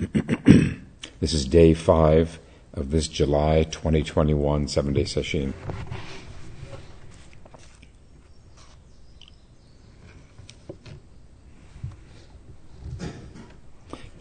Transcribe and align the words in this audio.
this 1.20 1.34
is 1.34 1.44
day 1.44 1.74
five 1.74 2.38
of 2.72 2.90
this 2.90 3.06
July 3.06 3.64
2021 3.64 4.66
seven 4.66 4.94
day 4.94 5.04
session. 5.04 5.52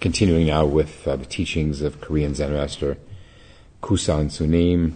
Continuing 0.02 0.48
now 0.48 0.66
with 0.66 1.08
uh, 1.08 1.16
the 1.16 1.26
teachings 1.26 1.82
of 1.82 2.02
Korean 2.02 2.36
Zen 2.36 2.52
Master 2.52 2.98
Kusan 3.82 4.26
Sunim 4.26 4.96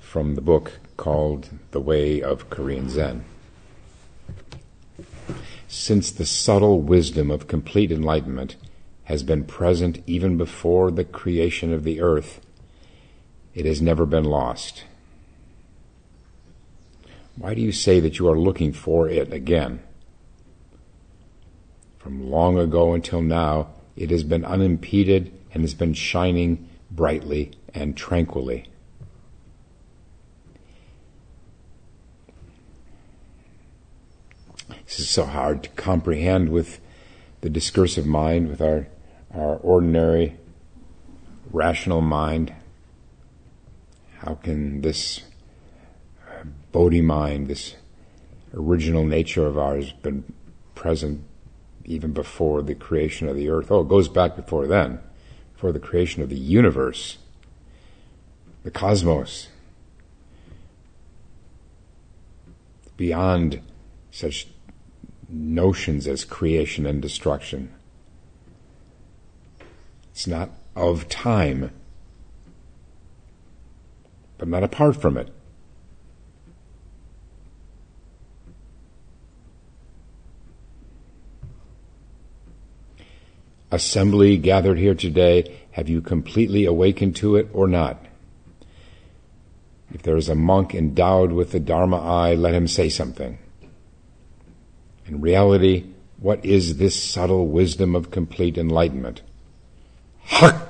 from 0.00 0.34
the 0.34 0.40
book 0.40 0.78
called 0.96 1.50
The 1.72 1.80
Way 1.80 2.22
of 2.22 2.48
Korean 2.48 2.88
Zen. 2.88 3.26
Since 5.68 6.10
the 6.12 6.24
subtle 6.24 6.80
wisdom 6.80 7.30
of 7.30 7.48
complete 7.48 7.92
enlightenment 7.92 8.56
has 9.04 9.22
been 9.22 9.44
present 9.44 10.02
even 10.06 10.36
before 10.36 10.90
the 10.90 11.04
creation 11.04 11.72
of 11.72 11.84
the 11.84 12.00
earth, 12.00 12.40
it 13.54 13.66
has 13.66 13.82
never 13.82 14.06
been 14.06 14.24
lost. 14.24 14.84
Why 17.36 17.54
do 17.54 17.60
you 17.60 17.72
say 17.72 18.00
that 18.00 18.18
you 18.18 18.28
are 18.28 18.38
looking 18.38 18.72
for 18.72 19.08
it 19.08 19.32
again? 19.32 19.82
From 21.98 22.30
long 22.30 22.58
ago 22.58 22.94
until 22.94 23.22
now, 23.22 23.68
it 23.96 24.10
has 24.10 24.24
been 24.24 24.44
unimpeded 24.44 25.32
and 25.52 25.62
has 25.62 25.74
been 25.74 25.94
shining 25.94 26.68
brightly 26.90 27.52
and 27.74 27.96
tranquilly. 27.96 28.66
This 34.86 35.00
is 35.00 35.10
so 35.10 35.24
hard 35.24 35.62
to 35.62 35.68
comprehend 35.70 36.50
with 36.50 36.80
the 37.42 37.50
discursive 37.50 38.06
mind, 38.06 38.48
with 38.48 38.60
our, 38.60 38.88
our 39.34 39.56
ordinary 39.56 40.36
rational 41.50 42.00
mind. 42.00 42.54
How 44.18 44.34
can 44.36 44.80
this 44.80 45.22
uh, 46.26 46.44
Bodhi 46.72 47.02
mind, 47.02 47.48
this 47.48 47.76
original 48.54 49.04
nature 49.04 49.46
of 49.46 49.58
ours, 49.58 49.92
been 49.92 50.24
present 50.74 51.22
even 51.84 52.12
before 52.12 52.62
the 52.62 52.74
creation 52.74 53.28
of 53.28 53.36
the 53.36 53.50
earth? 53.50 53.70
Oh, 53.70 53.80
it 53.80 53.88
goes 53.88 54.08
back 54.08 54.34
before 54.34 54.66
then, 54.66 55.00
before 55.52 55.72
the 55.72 55.78
creation 55.78 56.22
of 56.22 56.30
the 56.30 56.38
universe 56.38 57.18
the 58.62 58.70
cosmos, 58.70 59.48
beyond 62.96 63.60
such 64.10 64.46
notions 65.32 66.06
as 66.06 66.24
creation 66.24 66.86
and 66.86 67.00
destruction. 67.00 67.72
It's 70.12 70.26
not 70.26 70.50
of 70.76 71.08
time, 71.08 71.72
but 74.38 74.48
not 74.48 74.62
apart 74.62 75.00
from 75.00 75.16
it. 75.16 75.32
Assembly 83.70 84.36
gathered 84.36 84.78
here 84.78 84.94
today, 84.94 85.60
have 85.70 85.88
you 85.88 86.02
completely 86.02 86.66
awakened 86.66 87.16
to 87.16 87.36
it 87.36 87.48
or 87.54 87.66
not? 87.66 88.04
If 89.94 90.02
there 90.02 90.16
is 90.16 90.28
a 90.28 90.34
monk 90.34 90.74
endowed 90.74 91.32
with 91.32 91.52
the 91.52 91.60
Dharma 91.60 91.96
eye, 91.96 92.34
let 92.34 92.52
him 92.52 92.68
say 92.68 92.90
something. 92.90 93.38
In 95.06 95.20
reality, 95.20 95.84
what 96.18 96.44
is 96.44 96.76
this 96.76 97.00
subtle 97.00 97.48
wisdom 97.48 97.94
of 97.94 98.10
complete 98.10 98.56
enlightenment? 98.56 99.22
Hark! 100.24 100.68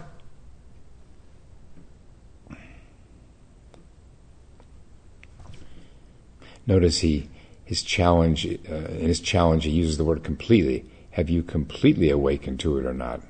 Notice 6.66 7.00
he, 7.00 7.28
his 7.64 7.82
challenge, 7.82 8.46
uh, 8.46 8.74
in 8.74 9.08
his 9.08 9.20
challenge, 9.20 9.64
he 9.64 9.70
uses 9.70 9.98
the 9.98 10.04
word 10.04 10.22
completely. 10.22 10.86
Have 11.12 11.28
you 11.28 11.42
completely 11.42 12.08
awakened 12.08 12.60
to 12.60 12.78
it 12.78 12.86
or 12.86 12.94
not? 12.94 13.20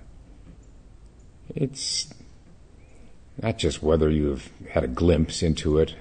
It's 1.55 2.13
not 3.41 3.59
just 3.59 3.83
whether 3.83 4.11
you've 4.11 4.51
had 4.71 4.85
a 4.85 4.89
glimpse 4.89 5.43
into 5.43 5.79
it, 5.79 5.95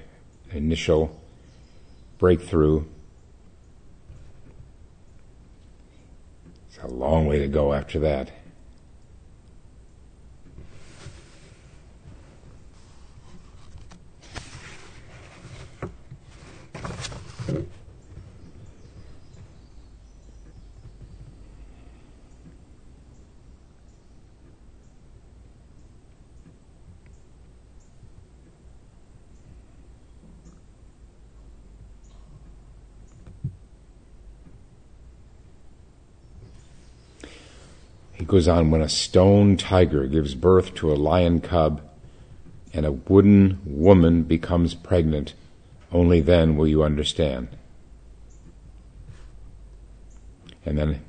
initial 0.52 1.20
breakthrough. 2.20 2.84
A 6.84 6.88
long 6.88 7.28
way 7.28 7.40
to 7.40 7.48
go 7.48 7.74
after 7.74 8.00
that. 8.00 8.32
Goes 38.28 38.48
on 38.48 38.72
when 38.72 38.82
a 38.82 38.90
stone 38.90 39.58
tiger 39.58 40.06
gives 40.08 40.36
birth 40.36 40.74
to 40.76 40.92
a 40.92 40.96
lion 40.96 41.42
cub 41.42 41.82
and 42.74 42.86
a 42.86 42.92
wooden 42.92 43.60
woman 43.66 44.24
becomes 44.24 44.74
pregnant, 44.76 45.34
only 45.92 46.22
then 46.22 46.56
will 46.56 46.68
you 46.68 46.84
understand. 46.84 47.50
And 50.66 50.78
then 50.78 51.02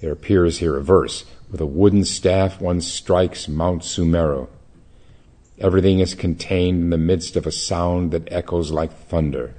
there 0.00 0.12
appears 0.12 0.58
here 0.58 0.76
a 0.76 0.82
verse 0.82 1.24
with 1.50 1.60
a 1.60 1.66
wooden 1.66 2.04
staff 2.04 2.60
one 2.60 2.80
strikes 2.80 3.48
Mount 3.48 3.82
Sumeru. 3.82 4.48
Everything 5.58 6.00
is 6.00 6.14
contained 6.14 6.82
in 6.82 6.90
the 6.90 6.98
midst 6.98 7.36
of 7.36 7.46
a 7.46 7.52
sound 7.52 8.12
that 8.12 8.32
echoes 8.32 8.70
like 8.70 8.92
thunder. 8.92 9.54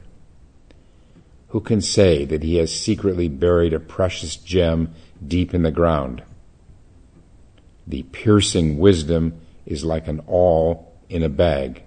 Who 1.50 1.60
can 1.60 1.82
say 1.82 2.26
that 2.26 2.44
he 2.44 2.56
has 2.56 2.74
secretly 2.74 3.28
buried 3.28 3.74
a 3.74 3.80
precious 3.80 4.36
gem 4.36 4.94
deep 5.26 5.54
in 5.54 5.64
the 5.64 5.72
ground? 5.72 6.24
The 7.88 8.04
piercing 8.04 8.78
wisdom 8.78 9.42
is 9.66 9.84
like 9.84 10.08
an 10.08 10.22
awl 10.28 10.94
in 11.10 11.24
a 11.24 11.30
bag. 11.30 11.84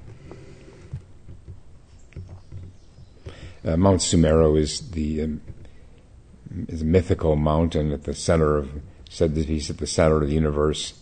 Uh, 3.64 3.76
mount 3.76 4.00
Sumeru 4.00 4.58
is 4.58 4.90
the 4.90 5.22
um, 5.22 5.40
is 6.68 6.82
a 6.82 6.84
mythical 6.84 7.34
mountain 7.34 7.92
at 7.92 8.04
the 8.04 8.14
center 8.14 8.56
of 8.56 8.70
said 9.08 9.34
that 9.36 9.46
he's 9.46 9.70
at 9.70 9.78
the 9.78 9.86
center 9.86 10.20
of 10.22 10.28
the 10.28 10.34
universe. 10.34 10.94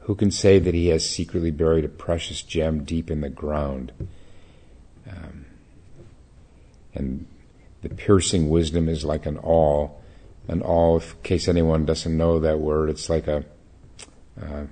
Who 0.00 0.16
can 0.16 0.32
say 0.32 0.58
that 0.58 0.74
he 0.74 0.88
has 0.88 1.08
secretly 1.08 1.52
buried 1.52 1.84
a 1.84 1.88
precious 1.88 2.42
gem 2.42 2.82
deep 2.84 3.10
in 3.10 3.20
the 3.20 3.28
ground? 3.28 3.92
Um, 5.08 5.46
and 6.92 7.26
the 7.82 7.88
piercing 7.88 8.48
wisdom 8.48 8.88
is 8.88 9.04
like 9.04 9.26
an 9.26 9.38
awl. 9.38 10.00
An 10.48 10.62
awl, 10.62 10.98
in 10.98 11.04
case 11.22 11.46
anyone 11.48 11.84
doesn't 11.84 12.16
know 12.16 12.40
that 12.40 12.58
word, 12.58 12.90
it's 12.90 13.08
like 13.10 13.28
a 13.28 13.44
uh, 14.40 14.64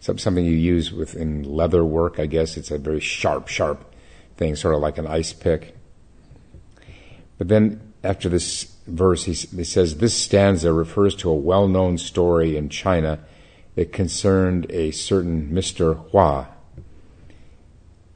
something 0.00 0.44
you 0.44 0.52
use 0.52 0.92
within 0.92 1.42
leather 1.42 1.84
work. 1.84 2.18
I 2.18 2.26
guess 2.26 2.56
it's 2.56 2.70
a 2.70 2.78
very 2.78 3.00
sharp, 3.00 3.48
sharp 3.48 3.94
thing, 4.36 4.54
sort 4.54 4.74
of 4.74 4.80
like 4.80 4.98
an 4.98 5.06
ice 5.06 5.32
pick. 5.32 5.76
But 7.38 7.48
then 7.48 7.92
after 8.02 8.28
this 8.28 8.74
verse, 8.86 9.24
he, 9.24 9.32
he 9.32 9.64
says 9.64 9.96
this 9.96 10.14
stanza 10.14 10.72
refers 10.72 11.14
to 11.16 11.30
a 11.30 11.34
well-known 11.34 11.98
story 11.98 12.56
in 12.56 12.68
China 12.68 13.20
that 13.74 13.92
concerned 13.92 14.66
a 14.70 14.90
certain 14.90 15.50
Mr. 15.50 16.10
Hua. 16.10 16.48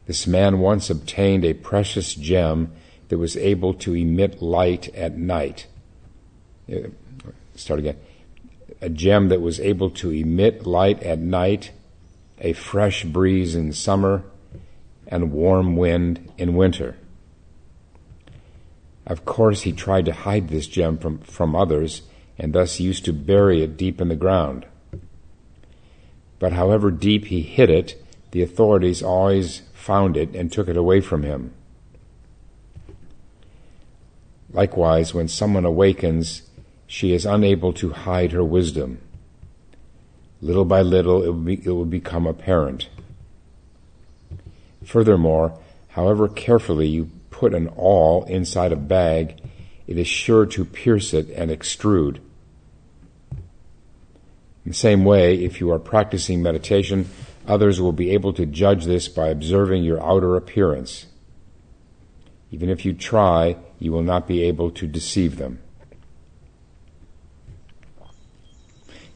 This 0.07 0.27
man 0.27 0.61
once 0.61 0.89
obtained 0.91 1.45
a 1.45 1.55
precious 1.55 2.15
gem 2.15 2.73
that 3.09 3.19
was 3.19 3.37
able 3.37 3.75
to 3.75 3.95
emit 3.95 4.43
light 4.43 4.95
at 4.95 5.17
night. 5.17 5.67
Start 7.55 7.81
again. 7.81 7.97
A 8.81 8.89
gem 8.89 9.29
that 9.29 9.41
was 9.41 9.59
able 9.61 9.91
to 9.91 10.11
emit 10.11 10.67
light 10.67 11.03
at 11.03 11.19
night, 11.19 11.73
a 12.39 12.53
fresh 12.53 13.05
breeze 13.05 13.55
in 13.55 13.73
summer, 13.73 14.25
and 15.07 15.33
warm 15.33 15.77
wind 15.77 16.31
in 16.39 16.55
winter. 16.55 16.97
Of 19.07 19.25
course, 19.25 19.63
he 19.63 19.73
tried 19.73 20.05
to 20.05 20.13
hide 20.13 20.49
this 20.49 20.67
gem 20.67 20.99
from, 20.99 21.21
from 21.21 21.57
others 21.57 22.03
and 22.39 22.53
thus 22.53 22.79
used 22.79 23.05
to 23.07 23.13
bury 23.13 23.63
it 23.63 23.77
deep 23.77 24.01
in 24.01 24.09
the 24.09 24.17
ground. 24.17 24.67
But 26.39 26.53
however 26.53 26.91
deep 26.91 27.27
he 27.27 27.41
hid 27.41 27.71
it, 27.71 28.05
the 28.31 28.43
authorities 28.43 29.03
always 29.03 29.63
found 29.73 30.17
it 30.17 30.37
and 30.37 30.53
took 30.53 30.69
it 30.69 30.77
away 30.77 31.01
from 31.01 31.23
him. 31.23 31.53
Likewise, 34.53 35.13
when 35.13 35.29
someone 35.29 35.65
awakens, 35.65 36.43
she 36.87 37.13
is 37.13 37.27
unable 37.27 37.73
to 37.75 37.91
hide 37.91 38.33
her 38.33 38.45
wisdom. 38.45 38.99
Little 40.41 40.65
by 40.65 40.83
little, 40.83 41.23
it 41.23 41.29
will, 41.29 41.35
be, 41.35 41.55
it 41.55 41.71
will 41.71 41.85
become 41.85 42.27
apparent. 42.27 42.89
Furthermore, 44.85 45.59
however 45.89 46.29
carefully 46.29 46.87
you 46.87 47.11
put 47.31 47.55
an 47.55 47.69
awl 47.77 48.25
inside 48.25 48.73
a 48.73 48.77
bag, 48.77 49.41
it 49.87 49.99
is 49.99 50.07
sure 50.07 50.47
to 50.47 50.65
pierce 50.65 51.13
it 51.13 51.29
and 51.31 51.51
extrude. 51.51 52.17
In 54.65 54.73
the 54.73 54.75
same 54.75 55.05
way, 55.05 55.35
if 55.45 55.61
you 55.61 55.71
are 55.73 55.79
practicing 55.79 56.43
meditation, 56.43 57.09
others 57.47 57.81
will 57.81 57.93
be 57.93 58.11
able 58.11 58.33
to 58.35 58.47
judge 58.47 58.85
this 58.85 59.09
by 59.09 59.29
observing 59.29 59.83
your 59.83 60.03
outer 60.03 60.37
appearance. 60.37 61.07
Even 62.51 62.71
if 62.71 62.85
you 62.85 62.93
try, 62.93 63.57
you 63.79 63.93
will 63.93 64.03
not 64.03 64.27
be 64.27 64.43
able 64.43 64.71
to 64.73 64.87
deceive 64.87 65.37
them. 65.37 65.61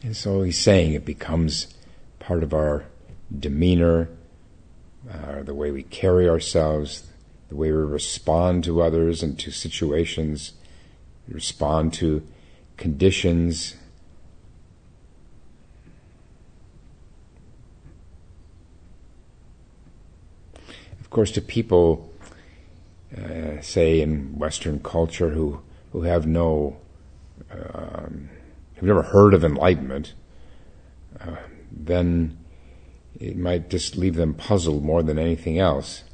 And 0.02 0.16
so 0.16 0.42
he's 0.42 0.58
saying 0.58 0.92
it 0.92 1.04
becomes 1.04 1.72
part 2.18 2.42
of 2.42 2.52
our 2.52 2.84
demeanor, 3.36 4.08
uh, 5.10 5.42
the 5.42 5.54
way 5.54 5.70
we 5.70 5.82
carry 5.84 6.28
ourselves, 6.28 7.04
the 7.48 7.56
way 7.56 7.70
we 7.70 7.78
respond 7.78 8.64
to 8.64 8.82
others 8.82 9.22
and 9.22 9.38
to 9.38 9.50
situations, 9.50 10.52
respond 11.28 11.92
to 11.94 12.26
conditions. 12.76 13.76
Of 21.00 21.10
course, 21.10 21.30
to 21.32 21.40
people, 21.40 22.11
uh, 23.16 23.60
say 23.60 24.00
in 24.00 24.38
Western 24.38 24.80
culture, 24.80 25.30
who 25.30 25.60
who 25.92 26.02
have 26.02 26.26
no 26.26 26.78
um, 27.50 28.30
who've 28.74 28.88
never 28.88 29.02
heard 29.02 29.34
of 29.34 29.44
enlightenment, 29.44 30.14
uh, 31.20 31.36
then 31.70 32.38
it 33.20 33.36
might 33.36 33.70
just 33.70 33.96
leave 33.96 34.16
them 34.16 34.34
puzzled 34.34 34.84
more 34.84 35.02
than 35.02 35.18
anything 35.18 35.58
else. 35.58 36.04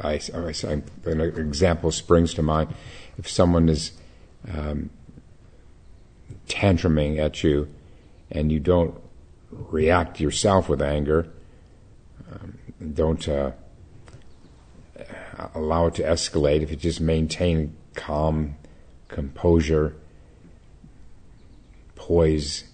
I, 0.00 0.20
I, 0.34 0.54
I, 0.64 0.82
an 1.10 1.20
example 1.20 1.90
springs 1.90 2.34
to 2.34 2.42
mind. 2.42 2.74
If 3.18 3.28
someone 3.28 3.68
is 3.68 3.92
um, 4.52 4.90
tantruming 6.48 7.18
at 7.18 7.42
you 7.42 7.68
and 8.30 8.50
you 8.50 8.60
don't 8.60 8.98
react 9.50 10.20
yourself 10.20 10.68
with 10.68 10.80
anger, 10.80 11.28
um, 12.32 12.58
don't 12.94 13.28
uh, 13.28 13.52
allow 15.54 15.86
it 15.86 15.94
to 15.96 16.02
escalate, 16.02 16.62
if 16.62 16.70
you 16.70 16.76
just 16.76 17.00
maintain 17.00 17.76
calm, 17.94 18.56
composure, 19.08 19.96
poise, 21.94 22.64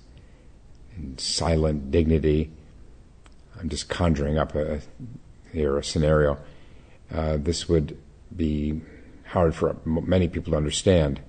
and 0.97 1.21
silent 1.21 1.91
dignity, 1.91 2.51
I'm 3.59 3.69
just 3.69 3.89
conjuring 3.89 4.39
up 4.39 4.55
a, 4.55 4.81
here 5.53 5.79
a 5.79 5.85
scenario. 5.85 6.39
Uh, 7.13 7.37
this 7.37 7.69
would 7.69 7.99
be 8.35 8.81
hard 9.27 9.55
for 9.55 9.77
many 9.85 10.29
people 10.29 10.53
to 10.53 10.57
understand. 10.57 11.21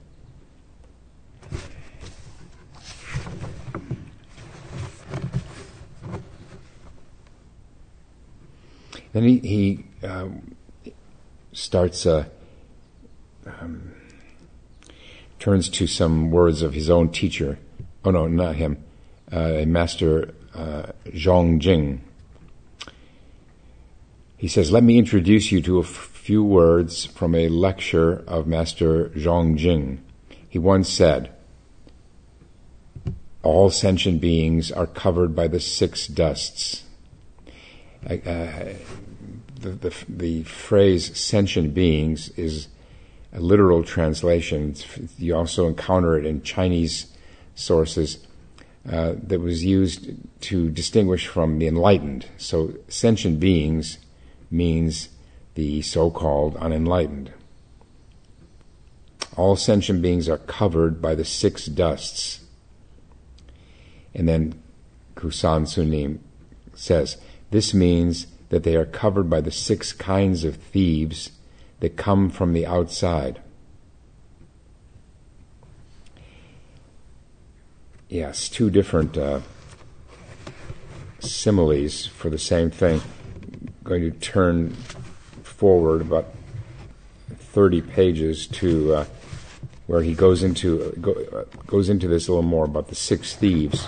Then 9.13 9.24
he, 9.24 9.39
he 9.39 9.85
um, 10.06 10.56
starts, 11.51 12.06
uh, 12.06 12.25
um, 13.45 13.94
turns 15.39 15.69
to 15.69 15.88
some 15.88 16.29
words 16.29 16.62
of 16.62 16.74
his 16.74 16.89
own 16.89 17.09
teacher. 17.09 17.57
Oh 18.06 18.12
no, 18.12 18.27
not 18.27 18.56
him. 18.57 18.83
Uh, 19.31 19.63
Master 19.65 20.35
uh, 20.53 20.91
Zhong 21.07 21.59
Jing. 21.59 22.03
He 24.38 24.48
says, 24.48 24.72
Let 24.72 24.84
me 24.84 25.00
introduce 25.00 25.51
you 25.51 25.62
to 25.63 25.78
a 25.78 25.84
f- 25.84 25.88
few 25.88 26.44
words 26.44 27.06
from 27.06 27.34
a 27.34 27.50
lecture 27.50 28.24
of 28.28 28.45
Master 28.45 29.10
Zhong 29.10 29.57
Jing. 29.57 30.04
He 30.48 30.60
once 30.60 30.89
said, 30.89 31.31
All 33.42 33.72
sentient 33.72 34.22
beings 34.22 34.72
are 34.72 34.86
covered 34.86 35.36
by 35.36 35.48
the 35.48 35.60
six 35.60 36.07
dusts. 36.07 36.84
Uh, 38.07 38.18
the, 39.60 39.72
the, 39.72 39.95
the 40.07 40.44
phrase 40.44 41.18
sentient 41.19 41.74
beings 41.74 42.30
is 42.38 42.68
a 43.34 43.39
literal 43.39 43.84
translation. 43.84 44.75
You 45.18 45.36
also 45.36 45.68
encounter 45.68 46.16
it 46.16 46.28
in 46.28 46.44
Chinese 46.44 47.07
sources 47.56 48.19
uh, 48.89 49.16
that 49.24 49.39
was 49.39 49.66
used 49.66 50.12
to 50.42 50.69
distinguish 50.69 51.25
from 51.28 51.57
the 51.57 51.66
enlightened. 51.66 52.28
So 52.38 52.75
sentient 52.88 53.39
beings 53.39 53.98
means 54.49 55.09
the 55.55 55.81
so-called 55.81 56.55
unenlightened. 56.57 57.31
All 59.35 59.55
sentient 59.55 60.01
beings 60.01 60.27
are 60.27 60.38
covered 60.38 61.01
by 61.01 61.15
the 61.15 61.25
six 61.25 61.65
dusts. 61.65 62.41
And 64.13 64.27
then 64.27 64.61
Kusan 65.15 65.63
Sunim 65.63 66.19
says, 66.73 67.17
this 67.51 67.73
means 67.73 68.27
that 68.49 68.63
they 68.63 68.75
are 68.75 68.85
covered 68.85 69.29
by 69.29 69.41
the 69.41 69.51
six 69.51 69.94
kinds 69.94 70.44
of 70.44 70.55
thieves 70.55 71.31
that 71.79 71.97
come 71.97 72.29
from 72.29 72.53
the 72.53 72.65
outside. 72.65 73.41
Yes, 78.09 78.47
two 78.47 78.69
different 78.69 79.17
uh, 79.17 79.41
similes 81.19 82.05
for 82.05 82.29
the 82.29 82.39
same 82.39 82.71
thing. 82.71 83.01
Going 83.88 84.01
to 84.01 84.12
turn 84.12 84.72
forward 85.44 86.01
about 86.01 86.36
30 87.30 87.80
pages 87.80 88.45
to 88.48 88.95
uh, 88.95 89.06
where 89.86 90.01
he 90.01 90.13
goes 90.13 90.44
into 90.44 90.92
go, 91.00 91.13
uh, 91.13 91.45
goes 91.68 91.88
into 91.88 92.10
this 92.10 92.27
a 92.27 92.32
little 92.32 92.44
more 92.44 92.65
about 92.65 92.89
the 92.89 92.96
six 92.96 93.34
thieves. 93.34 93.88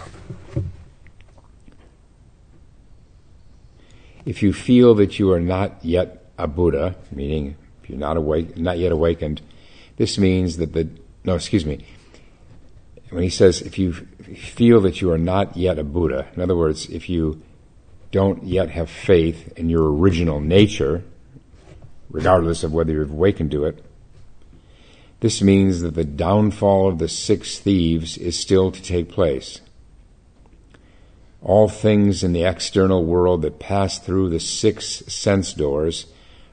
If 4.24 4.42
you 4.42 4.54
feel 4.54 4.96
that 4.96 5.20
you 5.20 5.34
are 5.34 5.42
not 5.42 5.84
yet 5.84 6.32
a 6.38 6.48
Buddha, 6.48 6.96
meaning 7.12 7.58
if 7.84 7.90
you're 7.90 8.00
not 8.00 8.16
awake, 8.16 8.56
not 8.56 8.78
yet 8.78 8.94
awakened, 8.94 9.42
this 9.98 10.18
means 10.18 10.56
that 10.58 10.72
the 10.72 10.88
no, 11.26 11.36
excuse 11.36 11.66
me. 11.66 11.86
When 13.10 13.24
he 13.24 13.30
says 13.30 13.62
if 13.62 13.78
you 13.78 13.92
feel 13.92 14.80
that 14.80 15.02
you 15.02 15.12
are 15.12 15.18
not 15.18 15.58
yet 15.58 15.78
a 15.78 15.84
Buddha, 15.84 16.30
in 16.38 16.42
other 16.42 16.56
words, 16.56 16.86
if 16.86 17.10
you 17.10 17.42
don't 18.12 18.44
yet 18.44 18.70
have 18.72 18.90
faith 18.90 19.54
in 19.58 19.70
your 19.70 19.92
original 19.92 20.40
nature, 20.40 21.04
regardless 22.10 22.64
of 22.64 22.74
whether 22.74 22.92
you've 22.92 23.12
awakened 23.12 23.52
to 23.52 23.66
it, 23.66 23.84
this 25.20 25.42
means 25.42 25.82
that 25.82 25.96
the 25.96 26.06
downfall 26.06 26.88
of 26.88 26.98
the 26.98 27.10
six 27.10 27.60
thieves 27.60 28.18
is 28.18 28.40
still 28.40 28.72
to 28.72 28.82
take 28.82 29.10
place. 29.10 29.60
All 31.42 31.68
things 31.68 32.24
in 32.24 32.34
the 32.34 32.44
external 32.44 33.06
world 33.06 33.42
that 33.42 33.60
pass 33.60 34.00
through 34.00 34.30
the 34.30 34.40
six 34.40 34.86
sense 35.08 35.54
doors 35.54 36.08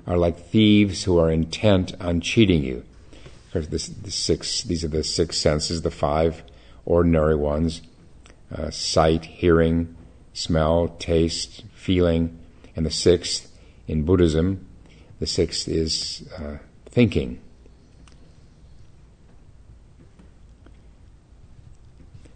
are 0.06 0.16
like 0.16 0.38
thieves 0.38 1.04
who 1.04 1.18
are 1.18 1.30
intent 1.30 1.94
on 2.00 2.20
cheating 2.20 2.62
you. 2.62 2.84
Of 3.46 3.52
course, 3.52 3.88
the 3.88 4.10
six, 4.10 4.62
these 4.62 4.84
are 4.84 4.88
the 4.88 5.02
six 5.02 5.38
senses, 5.38 5.82
the 5.82 5.90
five 5.90 6.42
ordinary 6.84 7.34
ones 7.34 7.82
uh, 8.54 8.70
sight, 8.70 9.24
hearing, 9.24 9.95
smell, 10.36 10.88
taste, 10.98 11.64
feeling, 11.74 12.38
and 12.76 12.84
the 12.84 12.90
sixth 12.90 13.50
in 13.88 14.04
Buddhism, 14.04 14.66
the 15.18 15.26
sixth 15.26 15.66
is 15.66 16.28
uh, 16.38 16.58
thinking. 16.90 17.40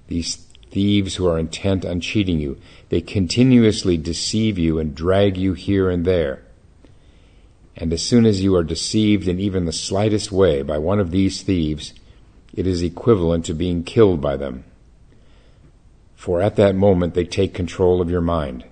These 0.09 0.37
thieves 0.71 1.17
who 1.17 1.29
are 1.29 1.39
intent 1.39 1.85
on 1.85 2.01
cheating 2.01 2.41
you. 2.41 2.59
They 2.89 3.03
continuously 3.03 3.99
deceive 3.99 4.59
you 4.59 4.79
and 4.79 4.95
drag 4.95 5.37
you 5.37 5.53
here 5.53 5.91
and 5.91 6.05
there. 6.07 6.43
And 7.77 7.93
as 7.93 8.03
soon 8.03 8.25
as 8.25 8.43
you 8.43 8.55
are 8.57 8.65
deceived 8.65 9.29
in 9.29 9.39
even 9.39 9.67
the 9.67 9.73
slightest 9.73 10.33
way 10.33 10.63
by 10.63 10.79
one 10.79 11.01
of 11.01 11.11
these 11.11 11.43
thieves, 11.43 11.93
it 12.55 12.67
is 12.67 12.83
equivalent 12.83 13.45
to 13.47 13.55
being 13.55 13.85
killed 13.85 14.21
by 14.21 14.37
them. 14.37 14.65
For 16.21 16.43
at 16.43 16.57
that 16.57 16.75
moment 16.75 17.15
they 17.15 17.25
take 17.25 17.55
control 17.55 18.03
of 18.03 18.11
your 18.11 18.21
mind. 18.21 18.67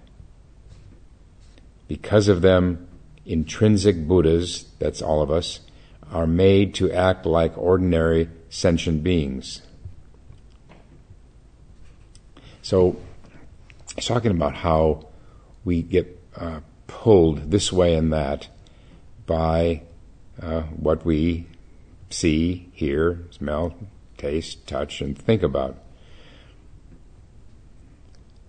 Because 1.89 2.29
of 2.29 2.43
them, 2.43 2.87
intrinsic 3.25 4.07
Buddhas, 4.07 4.67
that's 4.79 5.01
all 5.01 5.23
of 5.23 5.31
us, 5.31 5.61
are 6.13 6.27
made 6.27 6.75
to 6.75 6.93
act 6.93 7.25
like 7.25 7.57
ordinary 7.57 8.29
sentient 8.51 9.03
beings. 9.03 9.63
So, 12.61 13.01
he's 13.97 14.05
talking 14.05 14.33
about 14.33 14.57
how 14.57 15.07
we 15.65 15.81
get 15.81 16.23
uh, 16.37 16.61
pulled 16.87 17.51
this 17.51 17.73
way 17.73 17.95
and 17.95 18.13
that 18.13 18.49
by 19.25 19.85
uh, 20.43 20.65
what 20.65 21.03
we 21.07 21.47
see, 22.11 22.69
hear, 22.75 23.21
smell, 23.31 23.75
taste, 24.19 24.67
touch, 24.67 25.01
and 25.01 25.17
think 25.17 25.43
about. 25.43 25.79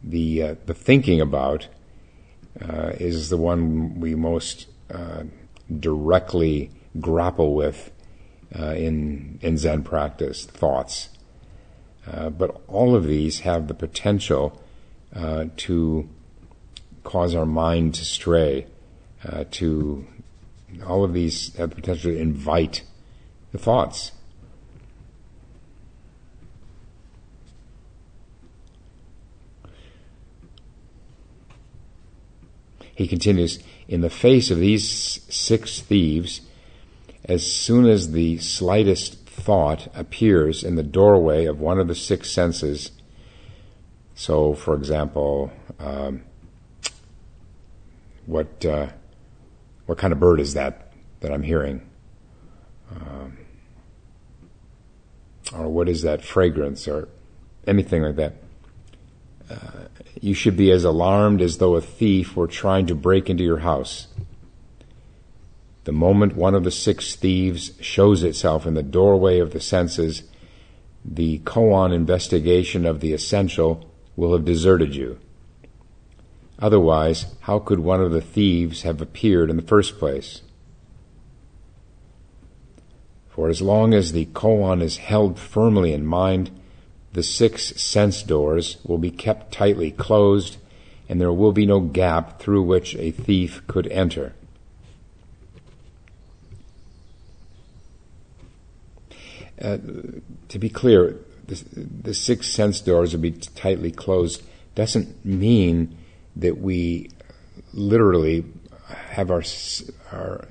The 0.03 0.43
uh, 0.43 0.55
the 0.65 0.73
thinking 0.73 1.19
about 1.21 1.67
uh, 2.61 2.93
is 2.99 3.29
the 3.29 3.37
one 3.37 3.99
we 3.99 4.15
most 4.15 4.67
uh, 4.93 5.23
directly 5.79 6.71
grapple 6.99 7.53
with 7.53 7.91
uh, 8.57 8.71
in 8.71 9.39
in 9.41 9.57
Zen 9.57 9.83
practice. 9.83 10.45
Thoughts, 10.45 11.09
uh, 12.07 12.29
but 12.29 12.61
all 12.67 12.95
of 12.95 13.05
these 13.05 13.41
have 13.41 13.67
the 13.67 13.73
potential 13.73 14.61
uh, 15.15 15.45
to 15.57 16.09
cause 17.03 17.35
our 17.35 17.45
mind 17.45 17.95
to 17.95 18.05
stray. 18.05 18.67
to 19.51 20.05
all 20.87 21.03
of 21.03 21.13
these 21.13 21.55
have 21.55 21.71
the 21.71 21.75
potential 21.75 22.11
to 22.11 22.17
invite 22.17 22.83
the 23.51 23.57
thoughts. 23.57 24.11
He 32.99 33.07
continues, 33.07 33.59
in 33.87 34.01
the 34.01 34.09
face 34.09 34.51
of 34.51 34.59
these 34.59 34.85
six 35.33 35.79
thieves, 35.79 36.41
as 37.23 37.49
soon 37.49 37.85
as 37.85 38.11
the 38.11 38.39
slightest 38.39 39.25
thought 39.25 39.87
appears 39.95 40.65
in 40.65 40.75
the 40.75 40.83
doorway 40.83 41.45
of 41.45 41.61
one 41.61 41.79
of 41.79 41.87
the 41.87 41.95
six 41.95 42.29
senses, 42.29 42.91
so 44.15 44.53
for 44.53 44.75
example, 44.75 45.49
um, 45.79 46.23
what 48.25 48.65
uh, 48.65 48.87
what 49.85 49.97
kind 49.97 50.11
of 50.11 50.19
bird 50.19 50.41
is 50.41 50.55
that 50.55 50.91
that 51.21 51.31
I'm 51.31 51.43
hearing? 51.43 51.89
Um, 52.93 53.37
or 55.55 55.69
what 55.69 55.87
is 55.87 56.01
that 56.01 56.21
fragrance 56.21 56.85
or 56.85 57.07
anything 57.65 58.01
like 58.01 58.17
that? 58.17 58.33
Uh, 59.49 59.55
you 60.21 60.33
should 60.33 60.55
be 60.55 60.71
as 60.71 60.83
alarmed 60.83 61.41
as 61.41 61.57
though 61.57 61.75
a 61.75 61.81
thief 61.81 62.35
were 62.35 62.47
trying 62.47 62.85
to 62.85 62.95
break 62.95 63.29
into 63.29 63.43
your 63.43 63.59
house. 63.59 64.07
The 65.85 65.91
moment 65.91 66.35
one 66.35 66.53
of 66.53 66.63
the 66.63 66.71
six 66.71 67.15
thieves 67.15 67.71
shows 67.81 68.21
itself 68.21 68.67
in 68.67 68.75
the 68.75 68.83
doorway 68.83 69.39
of 69.39 69.53
the 69.53 69.59
senses, 69.59 70.23
the 71.03 71.39
koan 71.39 71.93
investigation 71.93 72.85
of 72.85 72.99
the 72.99 73.13
essential 73.13 73.89
will 74.15 74.33
have 74.33 74.45
deserted 74.45 74.95
you. 74.95 75.17
Otherwise, 76.59 77.33
how 77.41 77.57
could 77.57 77.79
one 77.79 78.01
of 78.01 78.11
the 78.11 78.21
thieves 78.21 78.81
have 78.81 79.01
appeared 79.01 79.49
in 79.49 79.55
the 79.55 79.61
first 79.61 79.97
place? 79.97 80.41
For 83.29 83.47
as 83.47 83.61
long 83.61 83.93
as 83.93 84.11
the 84.11 84.25
koan 84.25 84.81
is 84.81 84.97
held 84.97 85.39
firmly 85.39 85.93
in 85.93 86.05
mind, 86.05 86.51
the 87.13 87.23
six 87.23 87.81
sense 87.81 88.23
doors 88.23 88.77
will 88.85 88.97
be 88.97 89.11
kept 89.11 89.51
tightly 89.51 89.91
closed, 89.91 90.57
and 91.07 91.19
there 91.19 91.33
will 91.33 91.51
be 91.51 91.65
no 91.65 91.79
gap 91.79 92.39
through 92.39 92.63
which 92.63 92.95
a 92.95 93.11
thief 93.11 93.65
could 93.67 93.87
enter. 93.87 94.33
Uh, 99.61 99.77
to 100.47 100.59
be 100.59 100.69
clear, 100.69 101.17
the, 101.47 101.63
the, 102.03 102.13
six 102.13 102.47
sense 102.47 102.79
doors 102.79 103.13
will 103.13 103.21
be 103.21 103.31
tightly 103.31 103.91
closed 103.91 104.41
doesn't 104.75 105.25
mean 105.25 105.97
that 106.35 106.57
we 106.59 107.09
literally 107.73 108.45
have 108.87 109.29
our 109.29 109.43
our 110.13 110.47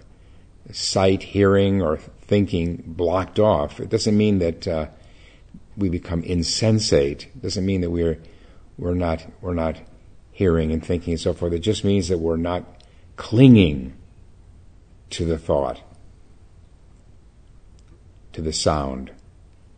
sight, 0.73 1.23
hearing, 1.23 1.81
or 1.81 1.97
thinking 1.97 2.83
blocked 2.87 3.39
off. 3.39 3.81
It 3.81 3.89
doesn't 3.89 4.17
mean 4.17 4.41
that 4.41 4.69
uh, 4.69 4.87
we 5.79 5.89
become 5.89 6.23
insensate. 6.25 7.25
It 7.25 7.43
doesn't 7.43 7.65
mean 7.65 7.81
that 7.81 7.91
we're 7.91 8.19
we're 8.77 8.95
not 8.95 9.25
we're 9.41 9.55
not 9.55 9.81
hearing 10.33 10.73
and 10.73 10.85
thinking 10.85 11.13
and 11.15 11.21
so 11.21 11.33
forth. 11.33 11.53
It 11.53 11.61
just 11.61 11.85
means 11.85 12.09
that 12.09 12.19
we're 12.19 12.37
not 12.37 12.65
clinging 13.17 13.95
to 15.11 15.25
the 15.25 15.39
thought, 15.39 15.81
to 18.33 18.43
the 18.43 18.53
sound. 18.53 19.13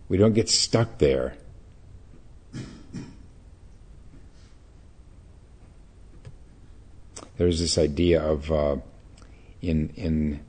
We 0.08 0.16
don't 0.16 0.32
get 0.32 0.48
stuck 0.48 0.98
there. 0.98 1.34
There's 7.36 7.60
this 7.60 7.78
idea 7.78 8.22
of 8.22 8.50
uh, 8.50 8.76
in 9.62 9.90
in 9.96 10.40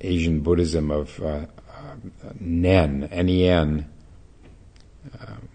Asian 0.00 0.40
Buddhism 0.40 0.90
of 0.90 1.20
uh, 1.20 1.24
uh, 1.24 1.94
Nen, 2.40 3.04
N-E-N, 3.04 3.86
um, 5.20 5.48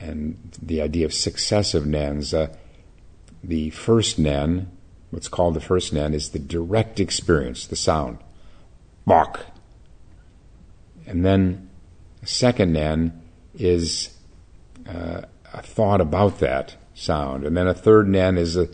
and 0.00 0.58
the 0.60 0.82
idea 0.82 1.04
of 1.04 1.14
successive 1.14 1.84
nens. 1.84 2.34
Uh, 2.34 2.48
the 3.44 3.70
first 3.70 4.18
nen, 4.18 4.70
what's 5.10 5.28
called 5.28 5.54
the 5.54 5.60
first 5.60 5.92
nen, 5.92 6.14
is 6.14 6.30
the 6.30 6.38
direct 6.38 7.00
experience, 7.00 7.66
the 7.66 7.76
sound, 7.76 8.18
bok. 9.06 9.46
And 11.06 11.24
then 11.24 11.68
the 12.20 12.26
second 12.26 12.72
nen 12.72 13.20
is 13.54 14.16
uh, 14.88 15.22
a 15.52 15.62
thought 15.62 16.00
about 16.00 16.38
that 16.38 16.76
sound, 16.94 17.44
and 17.44 17.56
then 17.56 17.66
a 17.66 17.74
third 17.74 18.08
nen 18.08 18.38
is 18.38 18.56
a 18.56 18.68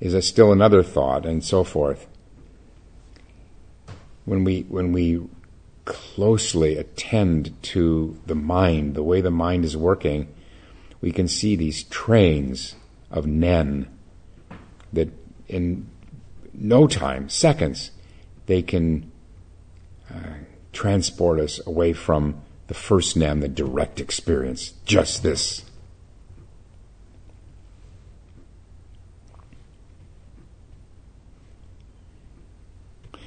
is 0.00 0.14
a 0.14 0.22
still 0.22 0.52
another 0.52 0.82
thought, 0.82 1.24
and 1.24 1.44
so 1.44 1.64
forth. 1.64 2.06
When 4.24 4.44
we 4.44 4.62
when 4.62 4.92
we 4.92 5.20
closely 5.84 6.76
attend 6.76 7.60
to 7.62 8.18
the 8.26 8.34
mind, 8.34 8.94
the 8.94 9.02
way 9.02 9.20
the 9.20 9.30
mind 9.30 9.64
is 9.64 9.76
working, 9.76 10.32
we 11.00 11.12
can 11.12 11.28
see 11.28 11.56
these 11.56 11.84
trains 11.84 12.76
of 13.10 13.26
nen 13.26 13.88
that 14.92 15.10
in 15.48 15.86
no 16.52 16.86
time, 16.86 17.28
seconds, 17.28 17.90
they 18.46 18.62
can 18.62 19.10
uh, 20.12 20.38
transport 20.72 21.40
us 21.40 21.60
away 21.66 21.92
from 21.92 22.40
the 22.68 22.74
first 22.74 23.16
nen, 23.16 23.40
the 23.40 23.48
direct 23.48 24.00
experience, 24.00 24.72
just 24.84 25.22
this. 25.22 25.64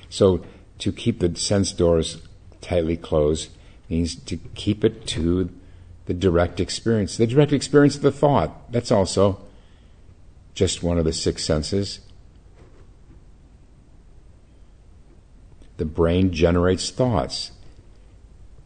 So 0.09 0.43
to 0.79 0.91
keep 0.91 1.19
the 1.19 1.35
sense 1.35 1.71
doors 1.71 2.26
tightly 2.61 2.97
closed 2.97 3.49
means 3.89 4.15
to 4.15 4.37
keep 4.55 4.83
it 4.83 5.07
to 5.07 5.49
the 6.05 6.13
direct 6.13 6.59
experience. 6.59 7.17
The 7.17 7.27
direct 7.27 7.53
experience 7.53 7.95
of 7.95 8.01
the 8.01 8.11
thought. 8.11 8.71
That's 8.71 8.91
also 8.91 9.41
just 10.53 10.81
one 10.81 10.97
of 10.97 11.05
the 11.05 11.13
six 11.13 11.43
senses. 11.45 11.99
The 15.77 15.85
brain 15.85 16.31
generates 16.31 16.89
thoughts, 16.89 17.51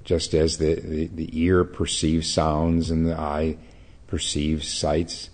just 0.03 0.33
as 0.33 0.57
the, 0.59 0.75
the, 0.75 1.07
the 1.07 1.29
ear 1.39 1.63
perceives 1.65 2.31
sounds 2.31 2.89
and 2.89 3.05
the 3.05 3.19
eye 3.19 3.57
perceives 4.07 4.67
sights. 4.67 5.29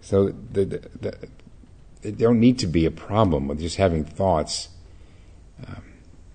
So 0.00 0.28
the, 0.28 0.64
the, 0.64 0.78
the, 1.00 1.28
there 2.02 2.28
don't 2.28 2.40
need 2.40 2.58
to 2.60 2.66
be 2.66 2.86
a 2.86 2.90
problem 2.90 3.46
with 3.48 3.60
just 3.60 3.76
having 3.76 4.04
thoughts. 4.04 4.70
Um, 5.66 5.89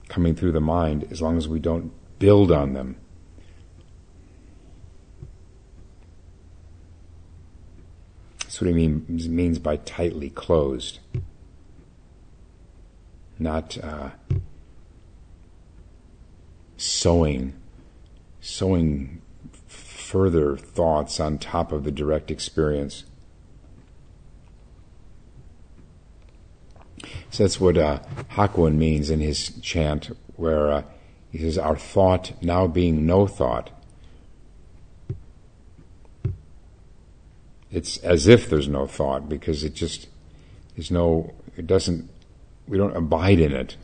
coming 0.08 0.36
through 0.36 0.52
the 0.52 0.62
mind 0.62 1.08
as 1.12 1.22
long 1.22 1.38
as 1.38 1.48
we 1.48 1.60
don't 1.60 1.92
build 2.20 2.52
on 2.52 2.74
them. 2.74 2.98
That's 8.40 8.62
what 8.62 8.68
he 8.68 8.74
mean, 8.74 9.06
means 9.10 9.60
by 9.60 9.78
tightly 9.78 10.30
closed. 10.30 11.00
Not 13.38 13.78
uh, 13.84 14.12
sowing, 16.78 17.54
sowing 18.40 19.22
further 19.68 20.56
thoughts 20.56 21.20
on 21.20 21.38
top 21.38 21.74
of 21.74 21.84
the 21.84 21.92
direct 21.92 22.32
experience. 22.32 23.04
So 27.30 27.44
that's 27.44 27.60
what 27.60 27.78
uh, 27.78 28.00
Hakuin 28.32 28.76
means 28.76 29.10
in 29.10 29.20
his 29.20 29.50
chant, 29.62 30.16
where 30.36 30.72
uh, 30.72 30.84
he 31.32 31.40
says, 31.40 31.58
Our 31.58 31.76
thought 31.76 32.34
now 32.42 32.68
being 32.68 33.06
no 33.06 33.28
thought. 33.28 33.72
It's 37.72 37.98
as 37.98 38.28
if 38.28 38.50
there's 38.50 38.70
no 38.70 38.88
thought 38.88 39.28
because 39.28 39.64
it 39.64 39.74
just 39.74 40.08
is 40.78 40.90
no, 40.90 41.34
it 41.58 41.68
doesn't, 41.68 42.10
we 42.68 42.78
don't 42.78 42.96
abide 42.96 43.40
in 43.40 43.52
it. 43.52 43.76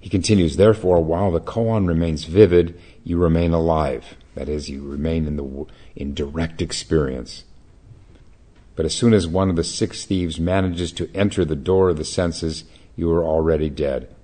He 0.00 0.08
continues, 0.08 0.56
therefore, 0.56 1.02
while 1.02 1.30
the 1.30 1.40
koan 1.40 1.86
remains 1.86 2.24
vivid, 2.24 2.80
you 3.04 3.18
remain 3.18 3.52
alive. 3.52 4.16
That 4.34 4.48
is, 4.48 4.70
you 4.70 4.82
remain 4.82 5.26
in 5.26 5.36
the 5.36 5.66
in 5.96 6.14
direct 6.14 6.62
experience. 6.62 7.44
But 8.78 8.86
as 8.86 8.94
soon 8.94 9.12
as 9.12 9.26
one 9.26 9.50
of 9.50 9.56
the 9.56 9.64
six 9.64 10.04
thieves 10.04 10.38
manages 10.38 10.92
to 10.92 11.10
enter 11.12 11.44
the 11.44 11.56
door 11.56 11.88
of 11.88 11.96
the 11.96 12.04
senses, 12.04 12.62
you 12.94 13.10
are 13.10 13.24
already 13.24 13.68
dead. 13.68 14.14